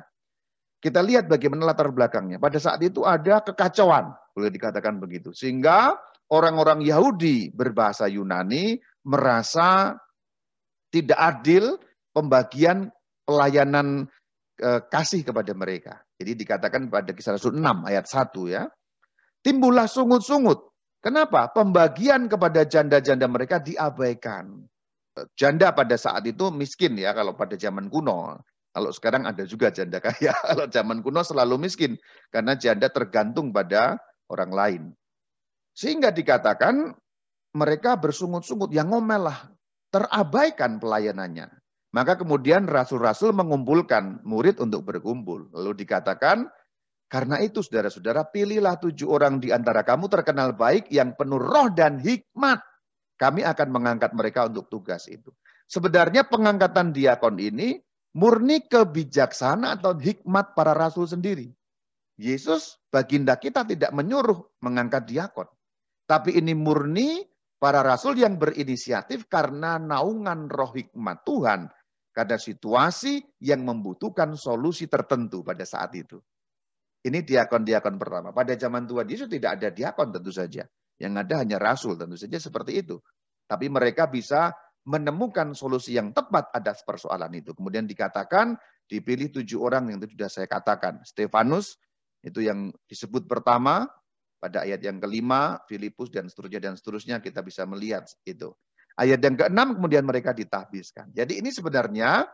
[0.80, 2.42] Kita lihat bagaimana latar belakangnya.
[2.42, 5.36] Pada saat itu ada kekacauan, boleh dikatakan begitu.
[5.36, 5.94] Sehingga
[6.32, 9.94] orang-orang Yahudi berbahasa Yunani merasa
[10.90, 11.78] tidak adil
[12.16, 12.90] pembagian
[13.28, 14.08] pelayanan
[14.58, 15.94] e, kasih kepada mereka.
[16.18, 18.64] Jadi dikatakan pada kisah Rasul 6 ayat 1 ya.
[19.43, 20.69] Timbullah sungut-sungut.
[20.99, 21.47] Kenapa?
[21.56, 24.67] Pembagian kepada janda-janda mereka diabaikan.
[25.36, 28.39] Janda pada saat itu miskin ya kalau pada zaman kuno.
[28.69, 30.30] Kalau sekarang ada juga janda kaya.
[30.54, 31.97] Kalau zaman kuno selalu miskin
[32.30, 33.97] karena janda tergantung pada
[34.30, 34.84] orang lain.
[35.73, 36.93] Sehingga dikatakan
[37.58, 39.49] mereka bersungut-sungut, yang ngomel lah,
[39.89, 41.49] terabaikan pelayanannya.
[41.89, 45.49] Maka kemudian rasul-rasul mengumpulkan murid untuk berkumpul.
[45.49, 46.45] Lalu dikatakan,
[47.10, 51.98] karena itu saudara-saudara, pilihlah tujuh orang di antara kamu terkenal baik yang penuh roh dan
[51.98, 52.62] hikmat.
[53.17, 55.34] Kami akan mengangkat mereka untuk tugas itu.
[55.65, 57.82] Sebenarnya pengangkatan diakon ini
[58.13, 61.50] murni kebijaksanaan atau hikmat para rasul sendiri.
[62.22, 65.50] Yesus, baginda kita tidak menyuruh mengangkat diakon.
[66.06, 67.26] Tapi ini murni
[67.58, 71.69] para rasul yang berinisiatif karena naungan roh hikmat Tuhan
[72.10, 76.19] Karena situasi yang membutuhkan solusi tertentu pada saat itu.
[77.00, 78.36] Ini diakon-diakon pertama.
[78.36, 80.68] Pada zaman Tuhan Yesus tidak ada diakon tentu saja.
[81.00, 83.00] Yang ada hanya rasul tentu saja seperti itu.
[83.48, 84.52] Tapi mereka bisa
[84.84, 87.56] menemukan solusi yang tepat atas persoalan itu.
[87.56, 88.60] Kemudian dikatakan
[88.90, 91.00] dipilih tujuh orang yang itu sudah saya katakan.
[91.08, 91.80] Stefanus
[92.20, 93.88] itu yang disebut pertama
[94.40, 98.52] pada ayat yang kelima, Filipus dan seterusnya dan seterusnya kita bisa melihat itu.
[99.00, 101.16] Ayat yang keenam kemudian mereka ditahbiskan.
[101.16, 102.28] Jadi ini sebenarnya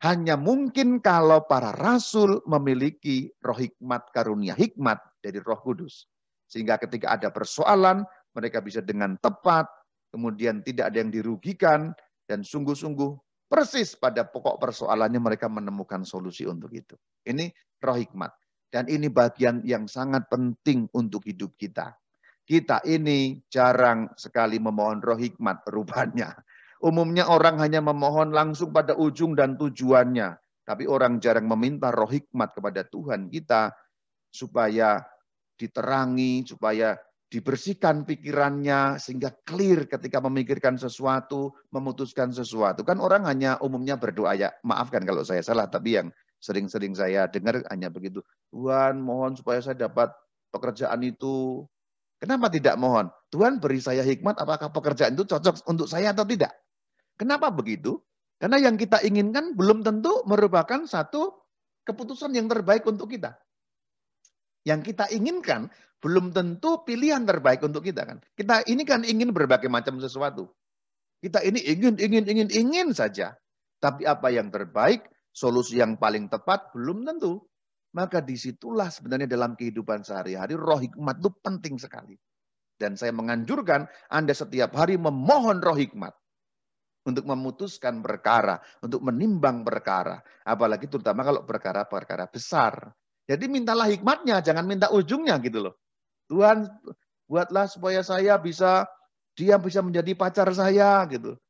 [0.00, 6.08] hanya mungkin kalau para rasul memiliki roh hikmat karunia hikmat dari roh kudus.
[6.48, 9.68] Sehingga ketika ada persoalan, mereka bisa dengan tepat,
[10.08, 11.92] kemudian tidak ada yang dirugikan,
[12.24, 13.12] dan sungguh-sungguh
[13.46, 16.96] persis pada pokok persoalannya mereka menemukan solusi untuk itu.
[17.28, 17.52] Ini
[17.84, 18.32] roh hikmat.
[18.70, 21.90] Dan ini bagian yang sangat penting untuk hidup kita.
[22.46, 26.30] Kita ini jarang sekali memohon roh hikmat rupanya.
[26.80, 30.36] Umumnya orang hanya memohon langsung pada ujung dan tujuannya.
[30.64, 33.68] Tapi orang jarang meminta roh hikmat kepada Tuhan kita
[34.32, 35.04] supaya
[35.60, 36.96] diterangi, supaya
[37.30, 42.80] dibersihkan pikirannya sehingga clear ketika memikirkan sesuatu, memutuskan sesuatu.
[42.80, 46.08] Kan orang hanya umumnya berdoa ya, maafkan kalau saya salah, tapi yang
[46.40, 48.24] sering-sering saya dengar hanya begitu.
[48.48, 50.10] Tuhan mohon supaya saya dapat
[50.48, 51.68] pekerjaan itu,
[52.20, 53.08] Kenapa tidak mohon?
[53.32, 56.52] Tuhan beri saya hikmat, apakah pekerjaan itu cocok untuk saya atau tidak?
[57.20, 58.00] Kenapa begitu?
[58.40, 61.36] Karena yang kita inginkan belum tentu merupakan satu
[61.84, 63.36] keputusan yang terbaik untuk kita.
[64.64, 65.68] Yang kita inginkan
[66.00, 68.24] belum tentu pilihan terbaik untuk kita kan.
[68.32, 70.48] Kita ini kan ingin berbagai macam sesuatu.
[71.20, 73.36] Kita ini ingin, ingin, ingin, ingin saja.
[73.76, 77.44] Tapi apa yang terbaik, solusi yang paling tepat belum tentu.
[77.92, 82.16] Maka di situlah sebenarnya dalam kehidupan sehari-hari roh hikmat itu penting sekali.
[82.80, 86.16] Dan saya menganjurkan Anda setiap hari memohon roh hikmat.
[87.00, 90.20] Untuk memutuskan perkara, untuk menimbang perkara.
[90.44, 92.92] Apalagi terutama kalau perkara-perkara besar.
[93.24, 95.74] Jadi mintalah hikmatnya, jangan minta ujungnya gitu loh.
[96.28, 96.68] Tuhan
[97.24, 98.84] buatlah supaya saya bisa,
[99.32, 101.40] dia bisa menjadi pacar saya gitu.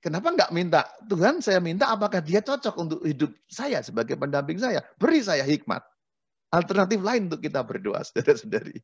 [0.00, 0.88] Kenapa enggak minta?
[1.04, 4.80] Tuhan saya minta apakah dia cocok untuk hidup saya sebagai pendamping saya?
[4.96, 5.84] Beri saya hikmat.
[6.50, 8.80] Alternatif lain untuk kita berdoa, saudara-saudari.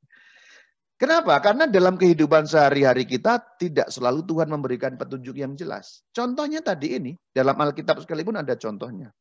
[0.96, 1.36] Kenapa?
[1.44, 6.00] Karena dalam kehidupan sehari-hari kita tidak selalu Tuhan memberikan petunjuk yang jelas.
[6.16, 9.12] Contohnya tadi ini, dalam Alkitab sekalipun ada contohnya.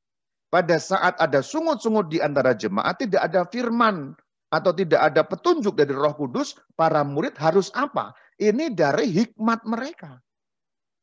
[0.47, 4.15] Pada saat ada sungut-sungut di antara jemaat, tidak ada firman
[4.47, 8.15] atau tidak ada petunjuk dari roh kudus, para murid harus apa?
[8.39, 10.19] Ini dari hikmat mereka.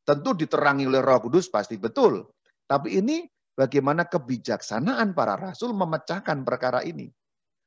[0.03, 2.27] Tentu diterangi oleh Roh Kudus pasti betul.
[2.67, 3.23] Tapi ini
[3.55, 7.07] bagaimana kebijaksanaan para rasul memecahkan perkara ini.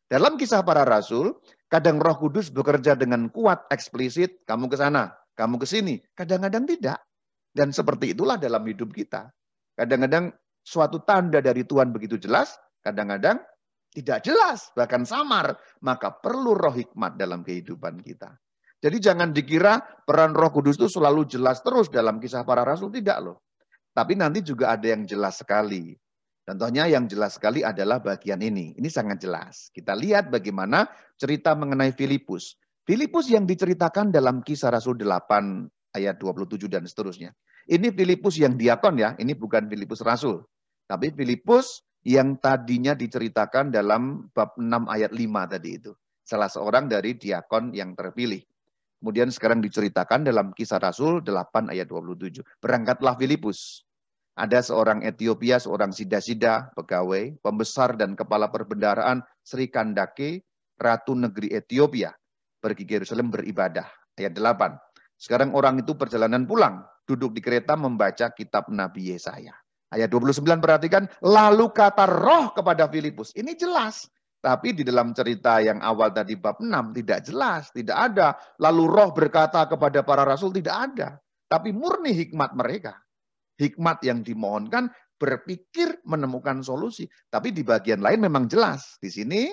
[0.06, 1.34] Dalam kisah para rasul,
[1.65, 5.98] kadang Roh Kudus bekerja dengan kuat, eksplisit, kamu ke sana, kamu ke sini.
[6.13, 7.02] Kadang-kadang tidak.
[7.50, 9.32] Dan seperti itulah dalam hidup kita.
[9.74, 10.30] Kadang-kadang
[10.62, 12.54] suatu tanda dari Tuhan begitu jelas,
[12.86, 13.41] kadang-kadang
[13.96, 15.58] tidak jelas, bahkan samar.
[15.82, 18.36] Maka perlu roh hikmat dalam kehidupan kita.
[18.84, 23.18] Jadi jangan dikira peran Roh Kudus itu selalu jelas terus dalam kisah para rasul tidak
[23.18, 23.41] loh.
[23.96, 25.96] Tapi nanti juga ada yang jelas sekali.
[26.45, 28.77] Contohnya yang jelas sekali adalah bagian ini.
[28.77, 29.73] Ini sangat jelas.
[29.73, 30.86] Kita lihat bagaimana
[31.17, 32.53] cerita mengenai Filipus.
[32.86, 37.34] Filipus yang diceritakan dalam kisah Rasul 8 ayat 27 dan seterusnya.
[37.65, 40.45] Ini Filipus yang diakon ya, ini bukan Filipus Rasul.
[40.86, 45.97] Tapi Filipus yang tadinya diceritakan dalam bab 6 ayat 5 tadi itu.
[46.21, 48.45] Salah seorang dari diakon yang terpilih.
[49.01, 52.45] Kemudian sekarang diceritakan dalam kisah Rasul 8 ayat 27.
[52.62, 53.81] Berangkatlah Filipus.
[54.36, 60.43] Ada seorang Ethiopia, seorang sida-sida, pegawai, pembesar dan kepala perbendaraan Sri Kandake,
[60.76, 62.12] Ratu Negeri Ethiopia.
[62.60, 63.88] Pergi ke Yerusalem beribadah.
[64.19, 64.76] Ayat 8.
[65.15, 66.84] Sekarang orang itu perjalanan pulang.
[67.08, 69.56] Duduk di kereta membaca kitab Nabi Yesaya.
[69.88, 73.32] Ayat 29 perhatikan, lalu kata roh kepada Filipus.
[73.39, 74.12] Ini jelas.
[74.43, 78.36] Tapi di dalam cerita yang awal tadi bab 6 tidak jelas, tidak ada.
[78.60, 81.15] Lalu roh berkata kepada para rasul tidak ada.
[81.48, 83.05] Tapi murni hikmat mereka.
[83.56, 87.08] Hikmat yang dimohonkan berpikir menemukan solusi.
[87.32, 89.00] Tapi di bagian lain memang jelas.
[89.00, 89.48] Di sini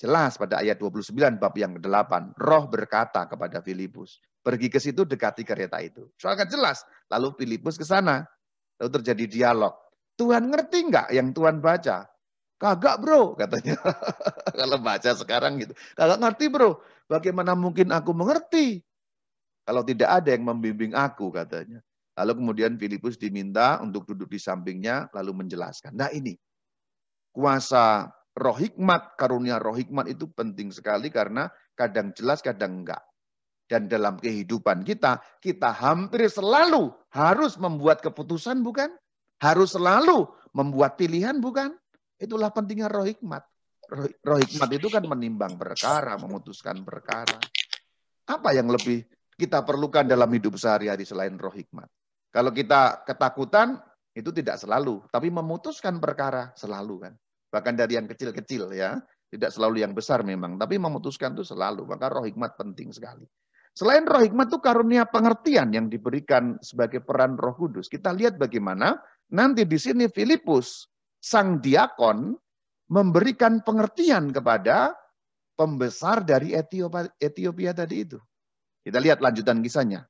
[0.00, 2.38] jelas pada ayat 29 bab yang ke-8.
[2.40, 6.08] Roh berkata kepada Filipus, pergi ke situ dekati kereta itu.
[6.16, 6.82] Soalnya jelas.
[7.12, 8.24] Lalu Filipus ke sana.
[8.80, 9.74] Lalu terjadi dialog.
[10.18, 12.08] Tuhan ngerti nggak yang Tuhan baca?
[12.58, 13.78] Kagak bro, katanya.
[14.58, 15.78] Kalau baca sekarang gitu.
[15.94, 18.82] Kagak ngerti bro, bagaimana mungkin aku mengerti?
[19.62, 21.78] Kalau tidak ada yang membimbing aku, katanya.
[22.18, 25.94] Lalu kemudian Filipus diminta untuk duduk di sampingnya, lalu menjelaskan.
[25.94, 26.34] Nah ini,
[27.30, 31.46] kuasa roh hikmat, karunia roh hikmat itu penting sekali karena
[31.78, 33.02] kadang jelas, kadang enggak.
[33.68, 38.90] Dan dalam kehidupan kita, kita hampir selalu harus membuat keputusan, bukan?
[39.38, 40.26] Harus selalu
[40.56, 41.76] membuat pilihan bukan?
[42.18, 43.44] Itulah pentingnya roh hikmat.
[43.92, 47.38] Roh, roh hikmat itu kan menimbang perkara, memutuskan perkara.
[48.26, 49.04] Apa yang lebih
[49.38, 51.86] kita perlukan dalam hidup sehari-hari selain roh hikmat?
[52.28, 53.80] Kalau kita ketakutan,
[54.18, 55.06] itu tidak selalu.
[55.08, 57.12] Tapi memutuskan perkara selalu kan.
[57.54, 58.98] Bahkan dari yang kecil-kecil ya.
[59.28, 61.84] Tidak selalu yang besar memang, tapi memutuskan itu selalu.
[61.84, 63.28] Maka roh hikmat penting sekali.
[63.76, 67.92] Selain roh hikmat itu karunia pengertian yang diberikan sebagai peran roh kudus.
[67.92, 68.96] Kita lihat bagaimana
[69.28, 70.88] nanti di sini Filipus,
[71.20, 72.34] sang diakon,
[72.88, 74.96] memberikan pengertian kepada
[75.54, 78.18] pembesar dari Ethiopia, Ethiopia tadi itu.
[78.80, 80.08] Kita lihat lanjutan kisahnya.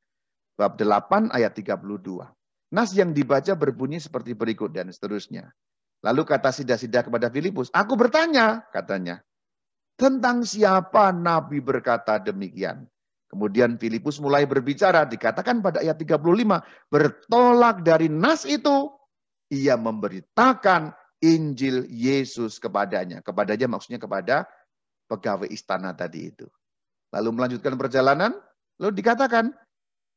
[0.58, 2.26] Bab 8 ayat 32.
[2.74, 5.54] Nas yang dibaca berbunyi seperti berikut dan seterusnya.
[6.02, 9.22] Lalu kata Sida-Sida kepada Filipus, aku bertanya, katanya,
[9.94, 12.86] tentang siapa Nabi berkata demikian.
[13.28, 18.90] Kemudian Filipus mulai berbicara, dikatakan pada ayat 35, bertolak dari Nas itu,
[19.52, 20.90] ia memberitakan
[21.22, 23.22] Injil Yesus kepadanya.
[23.22, 24.46] Kepadanya maksudnya kepada
[25.10, 26.46] pegawai istana tadi itu.
[27.12, 28.32] Lalu melanjutkan perjalanan,
[28.80, 29.50] lalu dikatakan,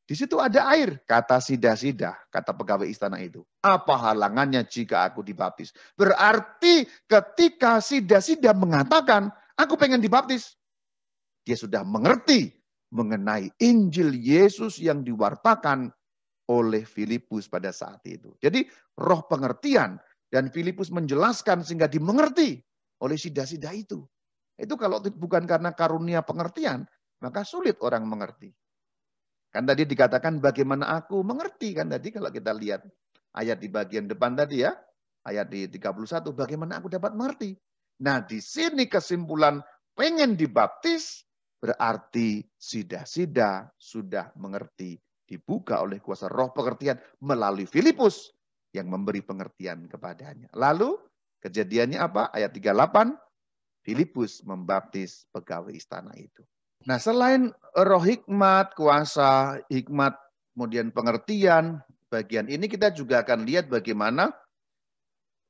[0.02, 3.46] di situ ada air, kata sida-sida, kata pegawai istana itu.
[3.62, 5.70] Apa halangannya jika aku dibaptis?
[5.94, 10.58] Berarti ketika sida-sida mengatakan, aku pengen dibaptis.
[11.46, 12.50] Dia sudah mengerti
[12.90, 15.90] mengenai Injil Yesus yang diwartakan
[16.50, 18.34] oleh Filipus pada saat itu.
[18.42, 18.66] Jadi
[18.98, 19.96] roh pengertian
[20.28, 22.58] dan Filipus menjelaskan sehingga dimengerti
[23.00, 24.02] oleh sida-sida itu.
[24.58, 26.84] Itu kalau bukan karena karunia pengertian,
[27.22, 28.52] maka sulit orang mengerti.
[29.52, 32.88] Kan tadi dikatakan bagaimana aku mengerti kan tadi kalau kita lihat
[33.36, 34.72] ayat di bagian depan tadi ya.
[35.22, 37.54] Ayat di 31 bagaimana aku dapat mengerti.
[38.02, 39.62] Nah di sini kesimpulan
[39.94, 41.22] pengen dibaptis
[41.62, 48.34] berarti sida-sida sudah mengerti dibuka oleh kuasa roh pengertian melalui Filipus
[48.74, 50.50] yang memberi pengertian kepadanya.
[50.58, 50.96] Lalu
[51.44, 52.34] kejadiannya apa?
[52.34, 53.14] Ayat 38
[53.84, 56.42] Filipus membaptis pegawai istana itu.
[56.82, 60.18] Nah, selain roh hikmat, kuasa hikmat,
[60.54, 61.78] kemudian pengertian,
[62.10, 64.34] bagian ini kita juga akan lihat bagaimana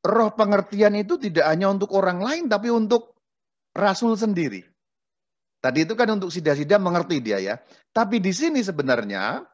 [0.03, 3.17] roh pengertian itu tidak hanya untuk orang lain, tapi untuk
[3.73, 4.63] rasul sendiri.
[5.63, 7.55] Tadi itu kan untuk sida-sida mengerti dia ya.
[7.95, 9.47] Tapi di sini sebenarnya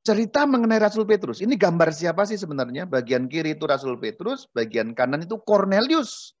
[0.00, 1.44] cerita mengenai Rasul Petrus.
[1.44, 2.88] Ini gambar siapa sih sebenarnya?
[2.88, 6.32] Bagian kiri itu Rasul Petrus, bagian kanan itu Cornelius.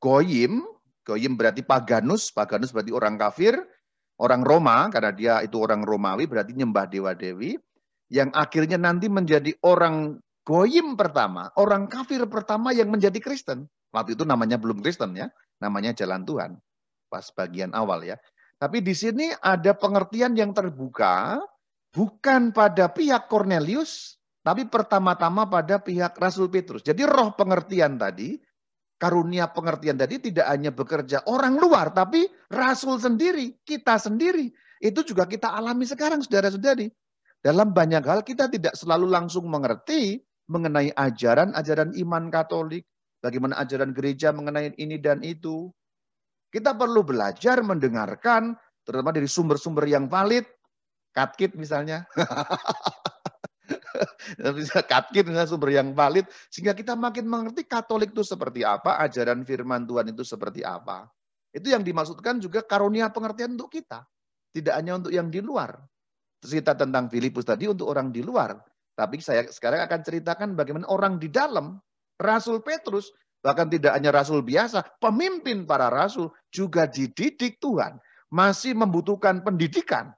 [0.00, 0.64] Goyim
[1.04, 3.60] Goyim berarti paganus, paganus berarti orang kafir,
[4.16, 7.60] orang Roma, karena dia itu orang Romawi, berarti nyembah dewa-dewi,
[8.08, 13.64] yang akhirnya nanti menjadi orang Goyim pertama, orang kafir pertama yang menjadi Kristen.
[13.96, 16.60] Waktu itu namanya belum Kristen ya, namanya jalan Tuhan.
[17.08, 18.16] Pas bagian awal ya.
[18.60, 21.40] Tapi di sini ada pengertian yang terbuka,
[21.92, 26.84] bukan pada pihak Cornelius, tapi pertama-tama pada pihak Rasul Petrus.
[26.84, 28.36] Jadi roh pengertian tadi
[28.98, 34.50] karunia pengertian tadi tidak hanya bekerja orang luar, tapi rasul sendiri, kita sendiri.
[34.78, 36.90] Itu juga kita alami sekarang, saudara-saudari.
[37.44, 42.84] Dalam banyak hal kita tidak selalu langsung mengerti mengenai ajaran-ajaran iman Katolik,
[43.20, 45.68] bagaimana ajaran gereja mengenai ini dan itu.
[46.48, 48.54] Kita perlu belajar mendengarkan,
[48.86, 50.46] terutama dari sumber-sumber yang valid,
[51.12, 52.06] katkit misalnya.
[54.58, 59.42] bisa katkir dengan sumber yang valid sehingga kita makin mengerti Katolik itu seperti apa, ajaran
[59.44, 61.08] firman Tuhan itu seperti apa.
[61.54, 64.02] Itu yang dimaksudkan juga karunia pengertian untuk kita.
[64.50, 65.78] Tidak hanya untuk yang di luar.
[66.42, 68.58] Cerita tentang Filipus tadi untuk orang di luar.
[68.94, 71.78] Tapi saya sekarang akan ceritakan bagaimana orang di dalam.
[72.14, 73.10] Rasul Petrus,
[73.42, 77.98] bahkan tidak hanya rasul biasa, pemimpin para rasul juga dididik Tuhan.
[78.30, 80.14] Masih membutuhkan pendidikan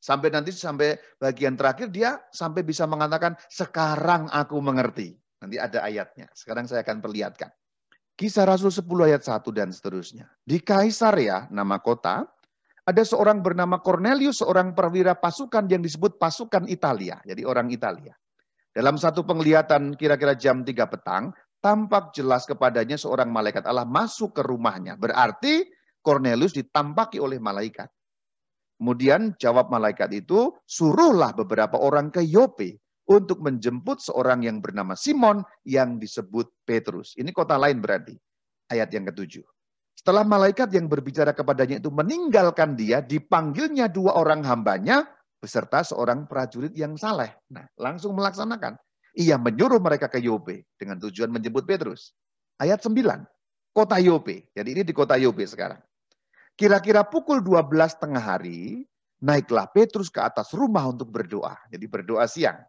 [0.00, 5.12] Sampai nanti sampai bagian terakhir dia sampai bisa mengatakan sekarang aku mengerti.
[5.44, 6.32] Nanti ada ayatnya.
[6.32, 7.52] Sekarang saya akan perlihatkan.
[8.16, 10.28] Kisah Rasul 10 ayat 1 dan seterusnya.
[10.44, 12.28] Di Kaisaria, nama kota,
[12.84, 17.20] ada seorang bernama Cornelius, seorang perwira pasukan yang disebut pasukan Italia.
[17.24, 18.12] Jadi orang Italia.
[18.72, 24.42] Dalam satu penglihatan kira-kira jam 3 petang, tampak jelas kepadanya seorang malaikat Allah masuk ke
[24.44, 24.96] rumahnya.
[24.96, 25.68] Berarti
[26.00, 27.88] Cornelius ditampaki oleh malaikat.
[28.80, 35.44] Kemudian jawab malaikat itu, suruhlah beberapa orang ke Yope untuk menjemput seorang yang bernama Simon
[35.68, 37.12] yang disebut Petrus.
[37.20, 38.16] Ini kota lain berarti.
[38.72, 39.44] Ayat yang ketujuh.
[40.00, 45.04] Setelah malaikat yang berbicara kepadanya itu meninggalkan dia, dipanggilnya dua orang hambanya
[45.36, 47.36] beserta seorang prajurit yang saleh.
[47.52, 48.80] Nah, langsung melaksanakan.
[49.12, 52.16] Ia menyuruh mereka ke Yope dengan tujuan menjemput Petrus.
[52.56, 52.96] Ayat 9.
[53.76, 54.48] Kota Yope.
[54.56, 55.84] Jadi ini di kota Yope sekarang.
[56.54, 58.84] Kira-kira pukul 12 tengah hari,
[59.20, 61.56] naiklah Petrus ke atas rumah untuk berdoa.
[61.68, 62.60] Jadi berdoa siang.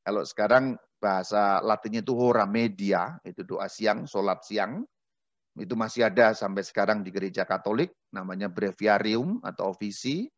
[0.00, 4.84] Kalau sekarang bahasa latinnya itu hora media, itu doa siang, sholat siang.
[5.56, 10.30] Itu masih ada sampai sekarang di gereja Katolik, namanya breviarium atau ofisi,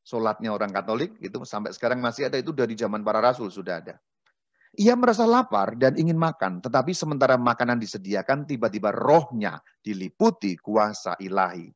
[0.00, 3.96] sholatnya orang Katolik, itu sampai sekarang masih ada, itu dari zaman para rasul sudah ada.
[4.78, 11.66] Ia merasa lapar dan ingin makan, tetapi sementara makanan disediakan, tiba-tiba rohnya diliputi kuasa ilahi.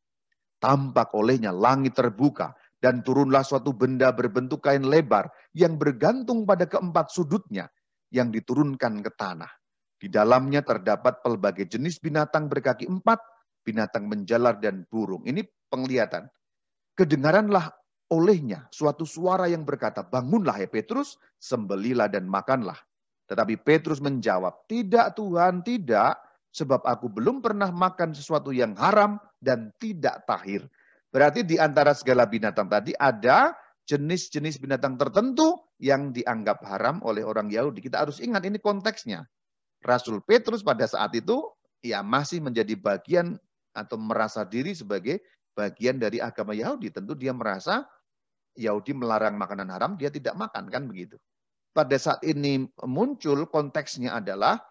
[0.65, 7.12] Tampak olehnya langit terbuka, dan turunlah suatu benda berbentuk kain lebar yang bergantung pada keempat
[7.12, 7.69] sudutnya,
[8.09, 9.53] yang diturunkan ke tanah.
[10.01, 13.21] Di dalamnya terdapat pelbagai jenis binatang berkaki empat,
[13.61, 15.21] binatang menjalar dan burung.
[15.29, 16.33] Ini penglihatan.
[16.97, 17.69] Kedengaranlah
[18.09, 22.81] olehnya suatu suara yang berkata, bangunlah ya Petrus, sembelilah dan makanlah.
[23.29, 26.21] Tetapi Petrus menjawab, tidak Tuhan, tidak,
[26.55, 30.64] sebab aku belum pernah makan sesuatu yang haram dan tidak tahir.
[31.12, 33.53] Berarti di antara segala binatang tadi ada
[33.84, 37.84] jenis-jenis binatang tertentu yang dianggap haram oleh orang Yahudi.
[37.84, 39.28] Kita harus ingat ini konteksnya.
[39.84, 41.45] Rasul Petrus pada saat itu
[41.84, 43.36] ya masih menjadi bagian
[43.76, 45.20] atau merasa diri sebagai
[45.53, 46.88] bagian dari agama Yahudi.
[46.88, 47.84] Tentu dia merasa
[48.57, 51.20] Yahudi melarang makanan haram, dia tidak makan kan begitu.
[51.74, 54.62] Pada saat ini muncul konteksnya adalah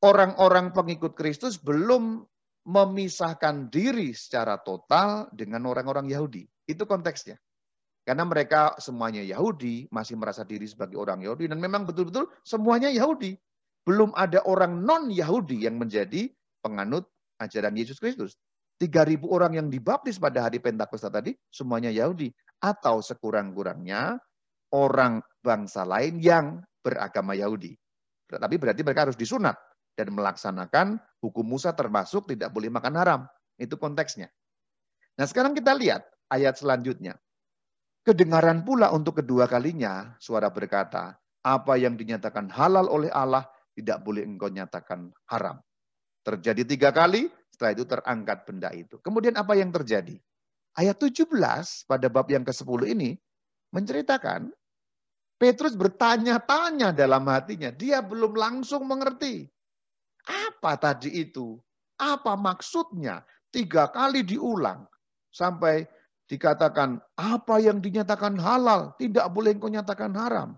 [0.00, 2.24] orang-orang pengikut Kristus belum
[2.70, 6.46] memisahkan diri secara total dengan orang-orang Yahudi.
[6.70, 7.34] Itu konteksnya.
[8.06, 11.50] Karena mereka semuanya Yahudi, masih merasa diri sebagai orang Yahudi.
[11.50, 13.34] Dan memang betul-betul semuanya Yahudi.
[13.82, 16.30] Belum ada orang non-Yahudi yang menjadi
[16.62, 17.10] penganut
[17.42, 18.38] ajaran Yesus Kristus.
[18.80, 22.32] 3.000 orang yang dibaptis pada hari Pentakosta tadi, semuanya Yahudi
[22.64, 24.16] atau sekurang-kurangnya
[24.72, 27.76] orang bangsa lain yang beragama Yahudi.
[28.30, 29.58] Tapi berarti mereka harus disunat
[29.94, 33.20] dan melaksanakan hukum Musa termasuk tidak boleh makan haram.
[33.60, 34.32] Itu konteksnya.
[35.20, 37.18] Nah sekarang kita lihat ayat selanjutnya.
[38.00, 43.44] Kedengaran pula untuk kedua kalinya suara berkata, apa yang dinyatakan halal oleh Allah
[43.76, 45.60] tidak boleh engkau nyatakan haram.
[46.24, 48.96] Terjadi tiga kali, setelah itu terangkat benda itu.
[49.04, 50.16] Kemudian apa yang terjadi?
[50.76, 51.28] Ayat 17
[51.84, 53.20] pada bab yang ke-10 ini
[53.72, 54.48] menceritakan
[55.40, 57.72] Petrus bertanya-tanya dalam hatinya.
[57.72, 59.48] Dia belum langsung mengerti.
[60.28, 61.56] Apa tadi itu?
[61.96, 63.24] Apa maksudnya?
[63.50, 64.86] Tiga kali diulang.
[65.30, 65.86] Sampai
[66.30, 70.54] dikatakan apa yang dinyatakan halal tidak boleh engkau nyatakan haram.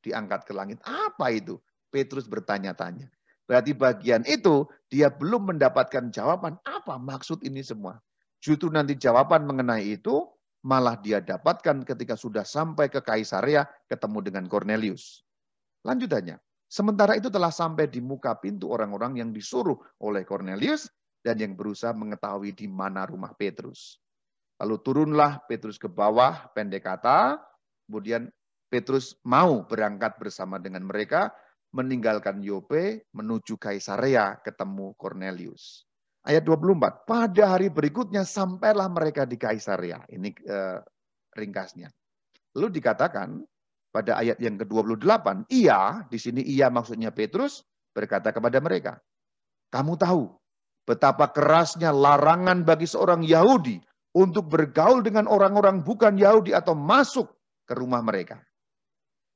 [0.00, 0.78] Diangkat ke langit.
[0.84, 1.60] Apa itu?
[1.92, 3.08] Petrus bertanya-tanya.
[3.44, 6.56] Berarti bagian itu dia belum mendapatkan jawaban.
[6.64, 8.00] Apa maksud ini semua?
[8.40, 10.24] Justru nanti jawaban mengenai itu
[10.64, 15.24] malah dia dapatkan ketika sudah sampai ke Kaisarea ketemu dengan Cornelius.
[15.84, 16.40] Lanjutannya,
[16.74, 20.90] sementara itu telah sampai di muka pintu orang-orang yang disuruh oleh Cornelius
[21.22, 24.02] dan yang berusaha mengetahui di mana rumah Petrus.
[24.58, 27.38] Lalu turunlah Petrus ke bawah, pendek kata,
[27.86, 28.26] kemudian
[28.66, 31.30] Petrus mau berangkat bersama dengan mereka,
[31.74, 35.86] meninggalkan Yope, menuju Kaisarea ketemu Cornelius.
[36.26, 40.02] Ayat 24, pada hari berikutnya sampailah mereka di Kaisarea.
[40.08, 40.78] Ini eh,
[41.34, 41.90] ringkasnya.
[42.54, 43.42] Lalu dikatakan
[43.94, 47.62] pada ayat yang ke-28, ia, di sini ia maksudnya Petrus,
[47.94, 48.98] berkata kepada mereka,
[49.70, 50.34] kamu tahu
[50.82, 53.78] betapa kerasnya larangan bagi seorang Yahudi
[54.18, 57.30] untuk bergaul dengan orang-orang bukan Yahudi atau masuk
[57.62, 58.42] ke rumah mereka.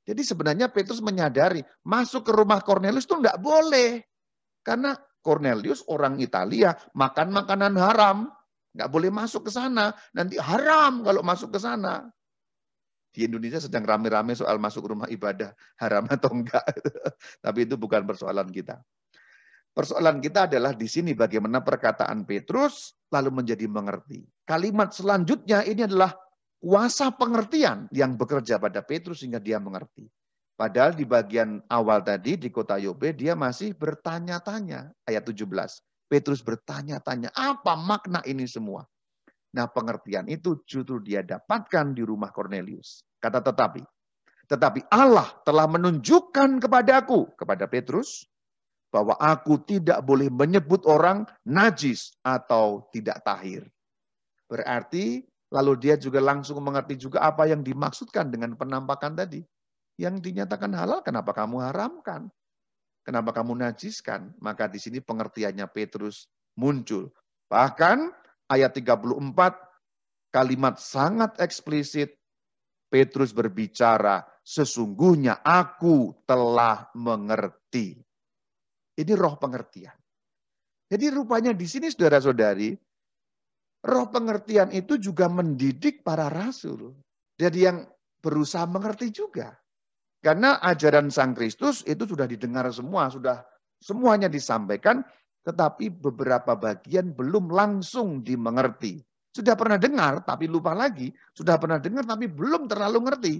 [0.03, 4.03] Jadi sebenarnya Petrus menyadari masuk ke rumah Cornelius itu enggak boleh.
[4.59, 8.17] Karena Cornelius orang Italia makan makanan haram.
[8.73, 9.93] Nggak boleh masuk ke sana.
[10.17, 12.09] Nanti haram kalau masuk ke sana.
[13.09, 16.61] Di Indonesia sedang rame-rame soal masuk rumah ibadah haram atau enggak.
[17.45, 18.77] Tapi itu bukan persoalan kita.
[19.73, 24.25] Persoalan kita adalah di sini bagaimana perkataan Petrus lalu menjadi mengerti.
[24.45, 26.13] Kalimat selanjutnya ini adalah
[26.59, 30.09] kuasa pengertian yang bekerja pada Petrus sehingga dia mengerti.
[30.59, 34.91] Padahal di bagian awal tadi di kota Yobe dia masih bertanya-tanya.
[35.07, 35.47] Ayat 17.
[36.11, 38.83] Petrus bertanya-tanya apa makna ini semua.
[39.55, 43.01] Nah pengertian itu justru dia dapatkan di rumah Cornelius.
[43.17, 43.81] Kata tetapi.
[44.49, 48.25] Tetapi Allah telah menunjukkan kepadaku, kepada Petrus,
[48.89, 53.69] bahwa aku tidak boleh menyebut orang najis atau tidak tahir.
[54.49, 55.21] Berarti
[55.53, 59.41] lalu dia juga langsung mengerti juga apa yang dimaksudkan dengan penampakan tadi.
[59.99, 62.31] Yang dinyatakan halal, kenapa kamu haramkan?
[63.05, 64.33] Kenapa kamu najiskan?
[64.41, 66.25] Maka di sini pengertiannya Petrus
[66.57, 67.11] muncul.
[67.51, 67.97] Bahkan
[68.49, 69.13] ayat 34
[70.33, 72.17] kalimat sangat eksplisit
[72.89, 78.01] Petrus berbicara, sesungguhnya aku telah mengerti.
[78.97, 79.93] Ini roh pengertian.
[80.89, 82.73] Jadi rupanya di sini saudara-saudari,
[83.85, 86.97] roh pengertian itu juga mendidik para rasul.
[87.37, 87.85] Jadi yang
[88.19, 89.53] berusaha mengerti juga.
[90.19, 93.39] Karena ajaran Sang Kristus itu sudah didengar semua, sudah
[93.79, 94.99] semuanya disampaikan,
[95.43, 98.99] tetapi beberapa bagian belum langsung dimengerti.
[99.29, 101.13] Sudah pernah dengar, tapi lupa lagi.
[101.31, 103.35] Sudah pernah dengar, tapi belum terlalu ngerti.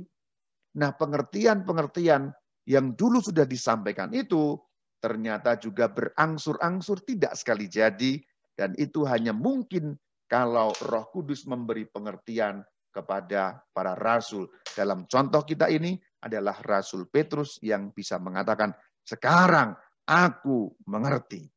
[0.78, 2.30] Nah, pengertian-pengertian
[2.70, 4.54] yang dulu sudah disampaikan itu
[5.02, 8.22] ternyata juga berangsur-angsur tidak sekali jadi.
[8.54, 9.95] Dan itu hanya mungkin
[10.30, 12.62] kalau roh kudus memberi pengertian
[12.93, 14.45] kepada para rasul.
[14.76, 18.76] Dalam contoh kita ini adalah Rasul Petrus yang bisa mengatakan,
[19.08, 19.74] sekarang
[20.04, 21.47] aku mengerti.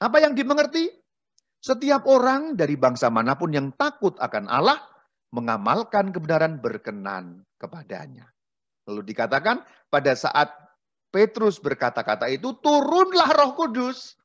[0.00, 0.88] Apa yang dimengerti?
[1.60, 4.80] Setiap orang dari bangsa mana pun yang takut akan Allah,
[5.36, 8.32] mengamalkan kebenaran berkenan kepadanya.
[8.88, 9.60] Lalu dikatakan
[9.92, 10.48] pada saat
[11.12, 14.16] Petrus berkata-kata itu, turunlah roh kudus.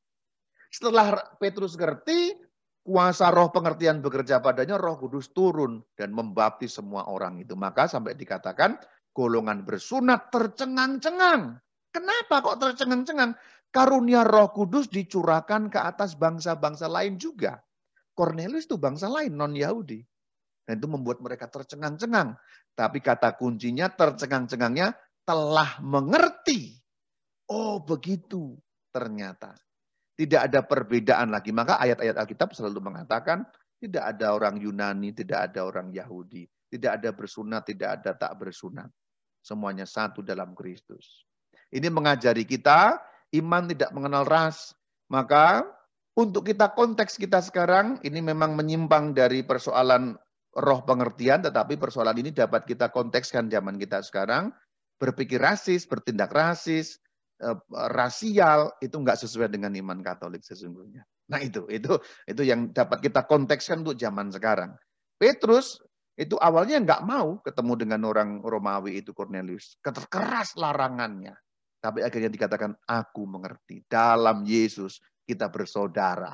[0.71, 2.39] Setelah Petrus ngerti,
[2.85, 7.57] kuasa roh pengertian bekerja padanya, roh kudus turun dan membaptis semua orang itu.
[7.57, 8.79] Maka sampai dikatakan,
[9.11, 11.59] golongan bersunat tercengang-cengang.
[11.91, 13.35] Kenapa kok tercengang-cengang?
[13.75, 17.59] Karunia Roh Kudus dicurahkan ke atas bangsa-bangsa lain juga.
[18.15, 19.99] Cornelius itu bangsa lain, non-Yahudi.
[20.63, 22.39] Dan itu membuat mereka tercengang-cengang.
[22.71, 24.95] Tapi kata kuncinya tercengang-cengangnya
[25.27, 26.79] telah mengerti.
[27.51, 28.55] Oh begitu
[28.95, 29.51] ternyata.
[30.15, 31.51] Tidak ada perbedaan lagi.
[31.51, 33.43] Maka ayat-ayat Alkitab selalu mengatakan
[33.75, 36.47] tidak ada orang Yunani, tidak ada orang Yahudi.
[36.71, 38.87] Tidak ada bersunat, tidak ada tak bersunat.
[39.43, 41.27] Semuanya satu dalam Kristus.
[41.75, 42.95] Ini mengajari kita
[43.39, 44.73] iman tidak mengenal ras.
[45.11, 45.65] Maka
[46.15, 50.15] untuk kita konteks kita sekarang ini memang menyimpang dari persoalan
[50.55, 54.55] roh pengertian, tetapi persoalan ini dapat kita kontekskan zaman kita sekarang.
[54.95, 57.03] Berpikir rasis, bertindak rasis,
[57.43, 57.57] eh,
[57.91, 61.03] rasial itu enggak sesuai dengan iman Katolik sesungguhnya.
[61.27, 64.71] Nah itu, itu, itu yang dapat kita kontekskan untuk zaman sekarang.
[65.19, 65.83] Petrus
[66.15, 69.75] itu awalnya nggak mau ketemu dengan orang Romawi itu Cornelius.
[69.83, 71.35] Keras larangannya.
[71.85, 73.85] Tapi akhirnya dikatakan, aku mengerti.
[73.85, 76.33] Dalam Yesus kita bersaudara.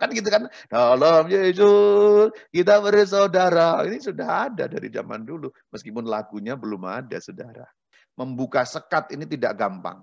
[0.00, 0.48] Kan gitu kan?
[0.72, 3.84] Dalam Yesus kita bersaudara.
[3.84, 5.52] Ini sudah ada dari zaman dulu.
[5.68, 7.68] Meskipun lagunya belum ada, saudara.
[8.16, 10.00] Membuka sekat ini tidak gampang.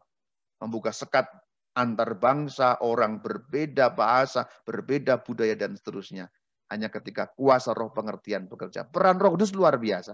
[0.61, 1.25] Membuka sekat
[1.73, 6.29] antar bangsa, orang berbeda bahasa, berbeda budaya, dan seterusnya
[6.69, 8.85] hanya ketika kuasa roh pengertian bekerja.
[8.85, 10.13] Peran roh kudus luar biasa.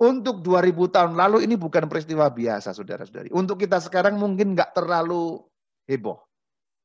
[0.00, 3.28] Untuk 2000 tahun lalu ini bukan peristiwa biasa, saudara-saudari.
[3.36, 5.44] Untuk kita sekarang mungkin nggak terlalu
[5.84, 6.16] heboh.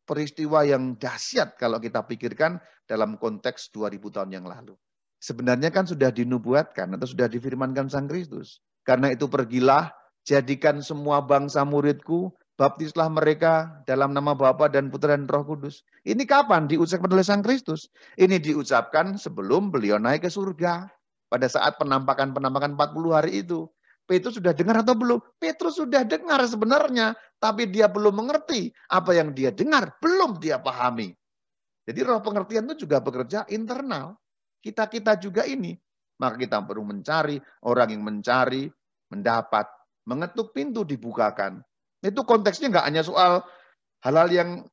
[0.04, 4.76] Peristiwa yang dahsyat kalau kita pikirkan dalam konteks 2000 tahun yang lalu.
[5.24, 8.60] Sebenarnya kan sudah dinubuatkan atau sudah difirmankan Sang Kristus.
[8.84, 9.96] Karena itu pergilah,
[10.28, 15.88] jadikan semua bangsa muridku, baptislah mereka dalam nama Bapa dan Putra dan Roh Kudus.
[16.04, 17.88] Ini kapan diucapkan oleh Sang Kristus?
[18.20, 20.92] Ini diucapkan sebelum beliau naik ke surga.
[21.26, 23.66] Pada saat penampakan-penampakan 40 hari itu.
[24.06, 25.18] Petrus sudah dengar atau belum?
[25.42, 31.10] Petrus sudah dengar sebenarnya, tapi dia belum mengerti apa yang dia dengar, belum dia pahami.
[31.90, 34.14] Jadi roh pengertian itu juga bekerja internal.
[34.62, 35.74] Kita-kita juga ini.
[36.22, 38.70] Maka kita perlu mencari, orang yang mencari,
[39.10, 39.66] mendapat,
[40.06, 41.62] mengetuk pintu dibukakan.
[42.02, 43.42] Itu konteksnya nggak hanya soal
[44.06, 44.66] halal yang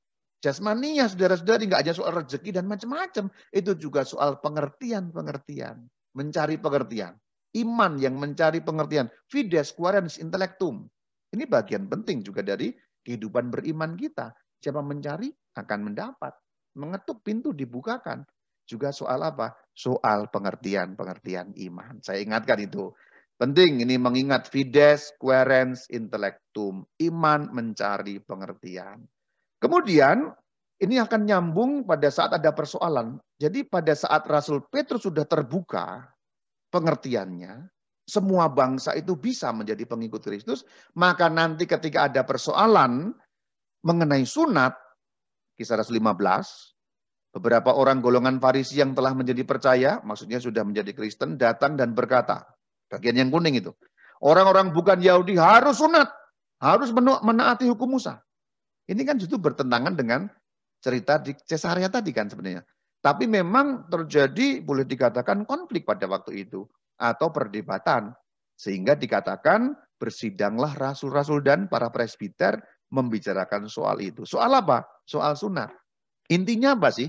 [0.45, 3.33] jasmania, saudara-saudari, nggak hanya soal rezeki dan macam-macam.
[3.49, 7.17] Itu juga soal pengertian-pengertian, mencari pengertian.
[7.53, 9.13] Iman yang mencari pengertian.
[9.29, 10.89] Fides querens intellectum.
[11.33, 12.73] Ini bagian penting juga dari
[13.05, 14.33] kehidupan beriman kita.
[14.61, 16.33] Siapa mencari akan mendapat.
[16.81, 18.25] Mengetuk pintu dibukakan.
[18.65, 19.53] Juga soal apa?
[19.77, 22.01] Soal pengertian-pengertian iman.
[22.01, 22.89] Saya ingatkan itu.
[23.37, 29.03] Penting ini mengingat fides querens intellectum, iman mencari pengertian.
[29.59, 30.31] Kemudian
[30.83, 33.23] ini akan nyambung pada saat ada persoalan.
[33.39, 36.11] Jadi pada saat Rasul Petrus sudah terbuka
[36.75, 37.71] pengertiannya,
[38.03, 40.67] semua bangsa itu bisa menjadi pengikut Kristus,
[40.99, 43.15] maka nanti ketika ada persoalan
[43.87, 44.75] mengenai sunat,
[45.55, 51.39] kisah Rasul 15, beberapa orang golongan Farisi yang telah menjadi percaya, maksudnya sudah menjadi Kristen,
[51.39, 52.43] datang dan berkata,
[52.93, 53.73] Bagian yang kuning itu.
[54.21, 56.13] Orang-orang bukan Yahudi harus sunat.
[56.61, 58.21] Harus menaati hukum Musa.
[58.85, 60.29] Ini kan justru bertentangan dengan
[60.83, 62.67] cerita di Cesarea tadi kan sebenarnya.
[63.03, 66.67] Tapi memang terjadi boleh dikatakan konflik pada waktu itu.
[66.99, 68.11] Atau perdebatan.
[68.55, 72.59] Sehingga dikatakan bersidanglah rasul-rasul dan para presbiter
[72.91, 74.27] membicarakan soal itu.
[74.27, 74.83] Soal apa?
[75.07, 75.71] Soal sunat.
[76.31, 77.09] Intinya apa sih?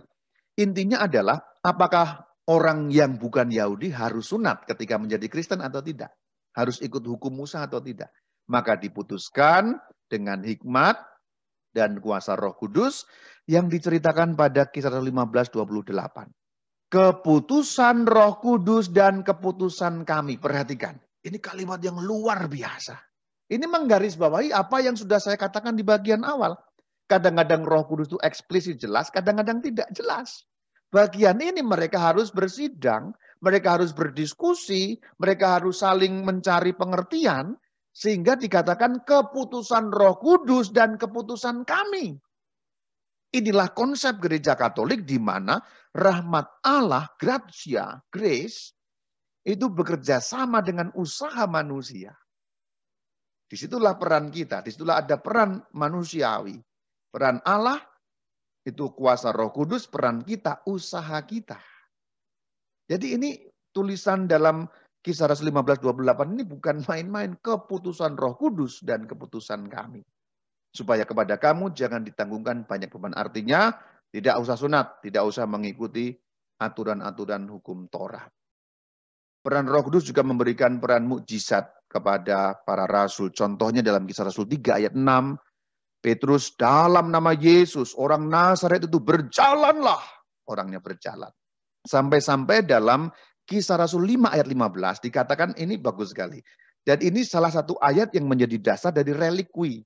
[0.57, 6.13] Intinya adalah apakah orang yang bukan Yahudi harus sunat ketika menjadi Kristen atau tidak?
[6.53, 8.13] Harus ikut hukum Musa atau tidak?
[8.49, 10.97] Maka diputuskan dengan hikmat
[11.73, 13.09] dan kuasa roh kudus
[13.47, 15.51] yang diceritakan pada kisah 15.28.
[16.93, 20.37] Keputusan roh kudus dan keputusan kami.
[20.37, 22.95] Perhatikan, ini kalimat yang luar biasa.
[23.49, 26.55] Ini menggarisbawahi apa yang sudah saya katakan di bagian awal.
[27.09, 30.47] Kadang-kadang roh kudus itu eksplisit jelas, kadang-kadang tidak jelas.
[30.93, 37.57] Bagian ini mereka harus bersidang, mereka harus berdiskusi, mereka harus saling mencari pengertian,
[37.91, 42.21] sehingga dikatakan keputusan roh kudus dan keputusan kami.
[43.33, 45.57] Inilah konsep gereja katolik di mana
[45.89, 48.77] rahmat Allah, gratia, grace,
[49.41, 52.13] itu bekerja sama dengan usaha manusia.
[53.49, 56.61] Di situlah peran kita, di situlah ada peran manusiawi.
[57.09, 57.81] Peran Allah
[58.65, 61.57] itu kuasa roh kudus, peran kita, usaha kita.
[62.85, 63.29] Jadi ini
[63.73, 64.69] tulisan dalam
[65.03, 70.05] kisah Rasul 1528 ini bukan main-main keputusan roh kudus dan keputusan kami.
[70.73, 73.13] Supaya kepada kamu jangan ditanggungkan banyak beban.
[73.13, 73.77] Artinya
[74.09, 76.17] tidak usah sunat, tidak usah mengikuti
[76.57, 78.25] aturan-aturan hukum Torah.
[79.43, 83.29] Peran Roh Kudus juga memberikan peran mukjizat kepada para rasul.
[83.35, 85.03] Contohnya dalam kisah Rasul 3 ayat 6,
[85.99, 90.01] Petrus dalam nama Yesus, orang Nazaret itu berjalanlah.
[90.47, 91.29] Orangnya berjalan.
[91.83, 93.11] Sampai-sampai dalam
[93.43, 96.39] kisah Rasul 5 ayat 15 dikatakan ini bagus sekali.
[96.83, 99.83] Dan ini salah satu ayat yang menjadi dasar dari relikwi.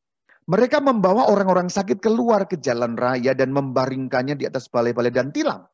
[0.48, 5.68] Mereka membawa orang-orang sakit keluar ke jalan raya dan membaringkannya di atas balai-balai dan tilam.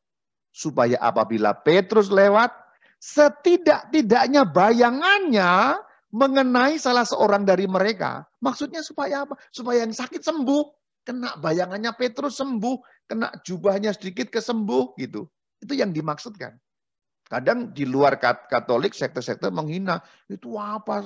[0.50, 2.50] Supaya apabila Petrus lewat,
[2.98, 5.78] setidak-tidaknya bayangannya
[6.10, 8.26] mengenai salah seorang dari mereka.
[8.42, 9.38] Maksudnya supaya apa?
[9.54, 10.64] Supaya yang sakit sembuh.
[11.06, 13.06] Kena bayangannya Petrus sembuh.
[13.06, 15.26] Kena jubahnya sedikit kesembuh gitu.
[15.62, 16.54] Itu yang dimaksudkan.
[17.30, 20.02] Kadang di luar Katolik, sekte-sekte menghina.
[20.30, 21.02] Itu apa?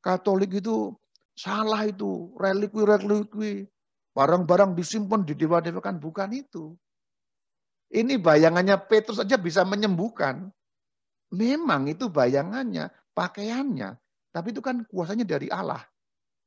[0.00, 0.92] Katolik itu
[1.40, 2.36] salah itu.
[2.36, 3.64] Relikwi-relikwi.
[4.12, 6.76] Barang-barang disimpan di dewa-dewa kan bukan itu.
[7.90, 10.52] Ini bayangannya Petrus saja bisa menyembuhkan.
[11.32, 13.96] Memang itu bayangannya, pakaiannya.
[14.30, 15.82] Tapi itu kan kuasanya dari Allah.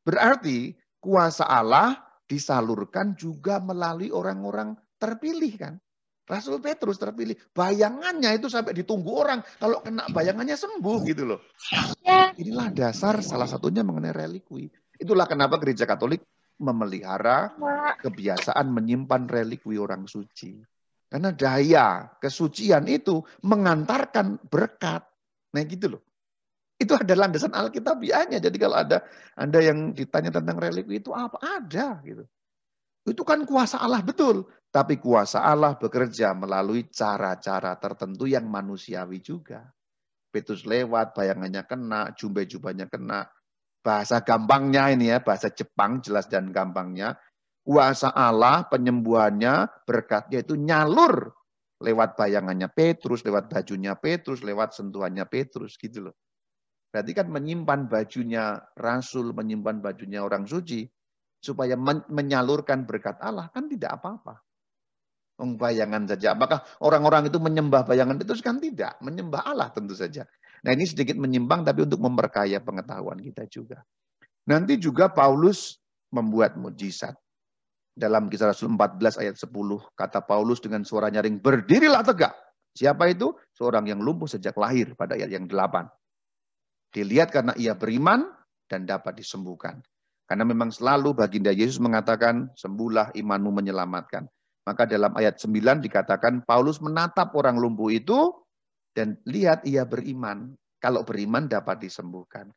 [0.04, 5.74] Berarti kuasa Allah disalurkan juga melalui orang-orang terpilih kan.
[6.24, 7.36] Rasul Petrus terpilih.
[7.52, 9.44] Bayangannya itu sampai ditunggu orang.
[9.60, 11.40] Kalau kena bayangannya sembuh gitu loh.
[12.00, 12.32] Ya.
[12.40, 14.72] Inilah dasar salah satunya mengenai relikwi.
[14.98, 16.22] Itulah kenapa gereja katolik
[16.62, 17.54] memelihara
[18.00, 20.62] kebiasaan menyimpan relikwi orang suci.
[21.10, 25.06] Karena daya kesucian itu mengantarkan berkat.
[25.54, 26.02] Nah gitu loh.
[26.78, 28.42] Itu ada landasan Alkitabiahnya.
[28.42, 29.06] Jadi kalau ada
[29.38, 31.38] Anda yang ditanya tentang relikwi itu apa?
[31.38, 32.26] Ada gitu.
[33.06, 34.48] Itu kan kuasa Allah betul.
[34.74, 39.70] Tapi kuasa Allah bekerja melalui cara-cara tertentu yang manusiawi juga.
[40.34, 43.30] Petrus lewat, bayangannya kena, jumbe-jubahnya kena.
[43.84, 47.20] Bahasa gampangnya ini ya, bahasa Jepang jelas dan gampangnya
[47.64, 51.32] kuasa Allah, penyembuhannya, berkatnya itu nyalur
[51.80, 56.16] lewat bayangannya Petrus, lewat bajunya Petrus, lewat sentuhannya Petrus gitu loh.
[56.92, 60.86] Berarti kan menyimpan bajunya rasul, menyimpan bajunya orang suci
[61.44, 64.43] supaya men menyalurkan berkat Allah kan tidak apa-apa.
[65.38, 66.38] Bayangan saja.
[66.38, 70.24] Apakah orang-orang itu menyembah bayangan itu kan tidak, menyembah Allah tentu saja.
[70.64, 73.84] Nah, ini sedikit menyimpang tapi untuk memperkaya pengetahuan kita juga.
[74.48, 75.80] Nanti juga Paulus
[76.14, 77.16] membuat mujizat.
[77.94, 79.54] Dalam kisah Rasul 14 ayat 10,
[79.94, 82.34] kata Paulus dengan suara nyaring, berdirilah tegak.
[82.74, 83.38] Siapa itu?
[83.54, 85.86] Seorang yang lumpuh sejak lahir pada ayat yang 8.
[86.90, 88.26] Dilihat karena ia beriman
[88.66, 89.78] dan dapat disembuhkan.
[90.26, 94.26] Karena memang selalu baginda Yesus mengatakan, sembuhlah imanmu menyelamatkan.
[94.64, 98.32] Maka dalam ayat 9 dikatakan Paulus menatap orang lumpuh itu
[98.96, 100.56] dan lihat ia beriman.
[100.80, 102.52] Kalau beriman dapat disembuhkan.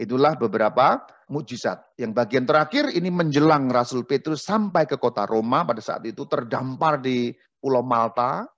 [0.00, 2.00] Itulah beberapa mukjizat.
[2.00, 7.00] Yang bagian terakhir ini menjelang Rasul Petrus sampai ke kota Roma pada saat itu terdampar
[7.04, 8.48] di Pulau Malta.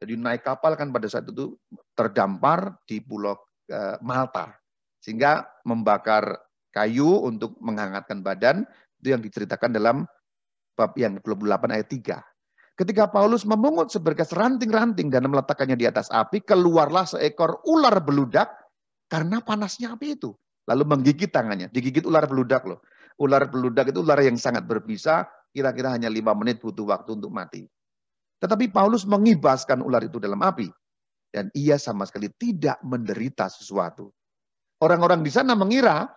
[0.00, 1.56] Jadi naik kapal kan pada saat itu
[1.96, 3.36] terdampar di Pulau
[3.68, 4.52] eh, Malta.
[5.00, 6.36] Sehingga membakar
[6.68, 8.68] kayu untuk menghangatkan badan.
[9.00, 10.04] Itu yang diceritakan dalam
[10.76, 12.29] bab yang 28 ayat 3.
[12.80, 18.48] Ketika Paulus memungut seberkas ranting-ranting dan meletakkannya di atas api, keluarlah seekor ular beludak
[19.12, 20.32] karena panasnya api itu
[20.70, 21.66] lalu menggigit tangannya.
[21.74, 22.78] Digigit ular beludak loh.
[23.18, 27.66] Ular beludak itu ular yang sangat berbisa, kira-kira hanya lima menit butuh waktu untuk mati.
[28.40, 30.70] Tetapi Paulus mengibaskan ular itu dalam api.
[31.30, 34.10] Dan ia sama sekali tidak menderita sesuatu.
[34.80, 36.08] Orang-orang di sana mengira,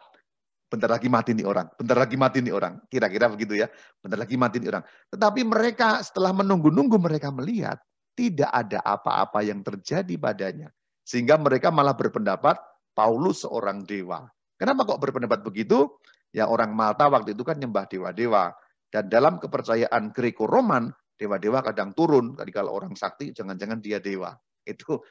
[0.74, 2.82] bentar lagi mati nih orang, bentar lagi mati nih orang.
[2.90, 3.70] Kira-kira begitu ya,
[4.02, 4.84] bentar lagi mati nih orang.
[5.14, 7.78] Tetapi mereka setelah menunggu-nunggu mereka melihat,
[8.18, 10.74] tidak ada apa-apa yang terjadi padanya.
[11.06, 12.58] Sehingga mereka malah berpendapat
[12.98, 14.26] Paulus seorang dewa.
[14.58, 16.02] Kenapa kok berpendapat begitu?
[16.34, 18.50] Ya orang Malta waktu itu kan nyembah dewa-dewa.
[18.90, 22.34] Dan dalam kepercayaan Greco-Roman, dewa-dewa kadang turun.
[22.34, 24.34] Jadi kalau orang sakti, jangan-jangan dia dewa.
[24.66, 25.02] Itu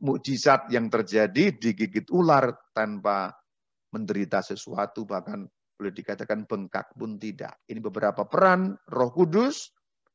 [0.00, 3.41] mukjizat yang terjadi digigit ular tanpa
[3.92, 7.60] menderita sesuatu, bahkan boleh dikatakan bengkak pun tidak.
[7.68, 9.72] Ini beberapa peran Roh Kudus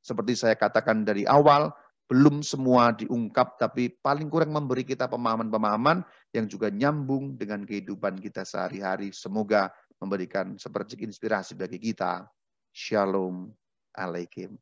[0.07, 1.67] seperti saya katakan dari awal,
[2.07, 5.99] belum semua diungkap tapi paling kurang memberi kita pemahaman-pemahaman
[6.31, 9.11] yang juga nyambung dengan kehidupan kita sehari-hari.
[9.11, 9.67] Semoga
[9.99, 12.23] memberikan seperti inspirasi bagi kita.
[12.71, 13.51] Shalom
[13.91, 14.55] Alaikum.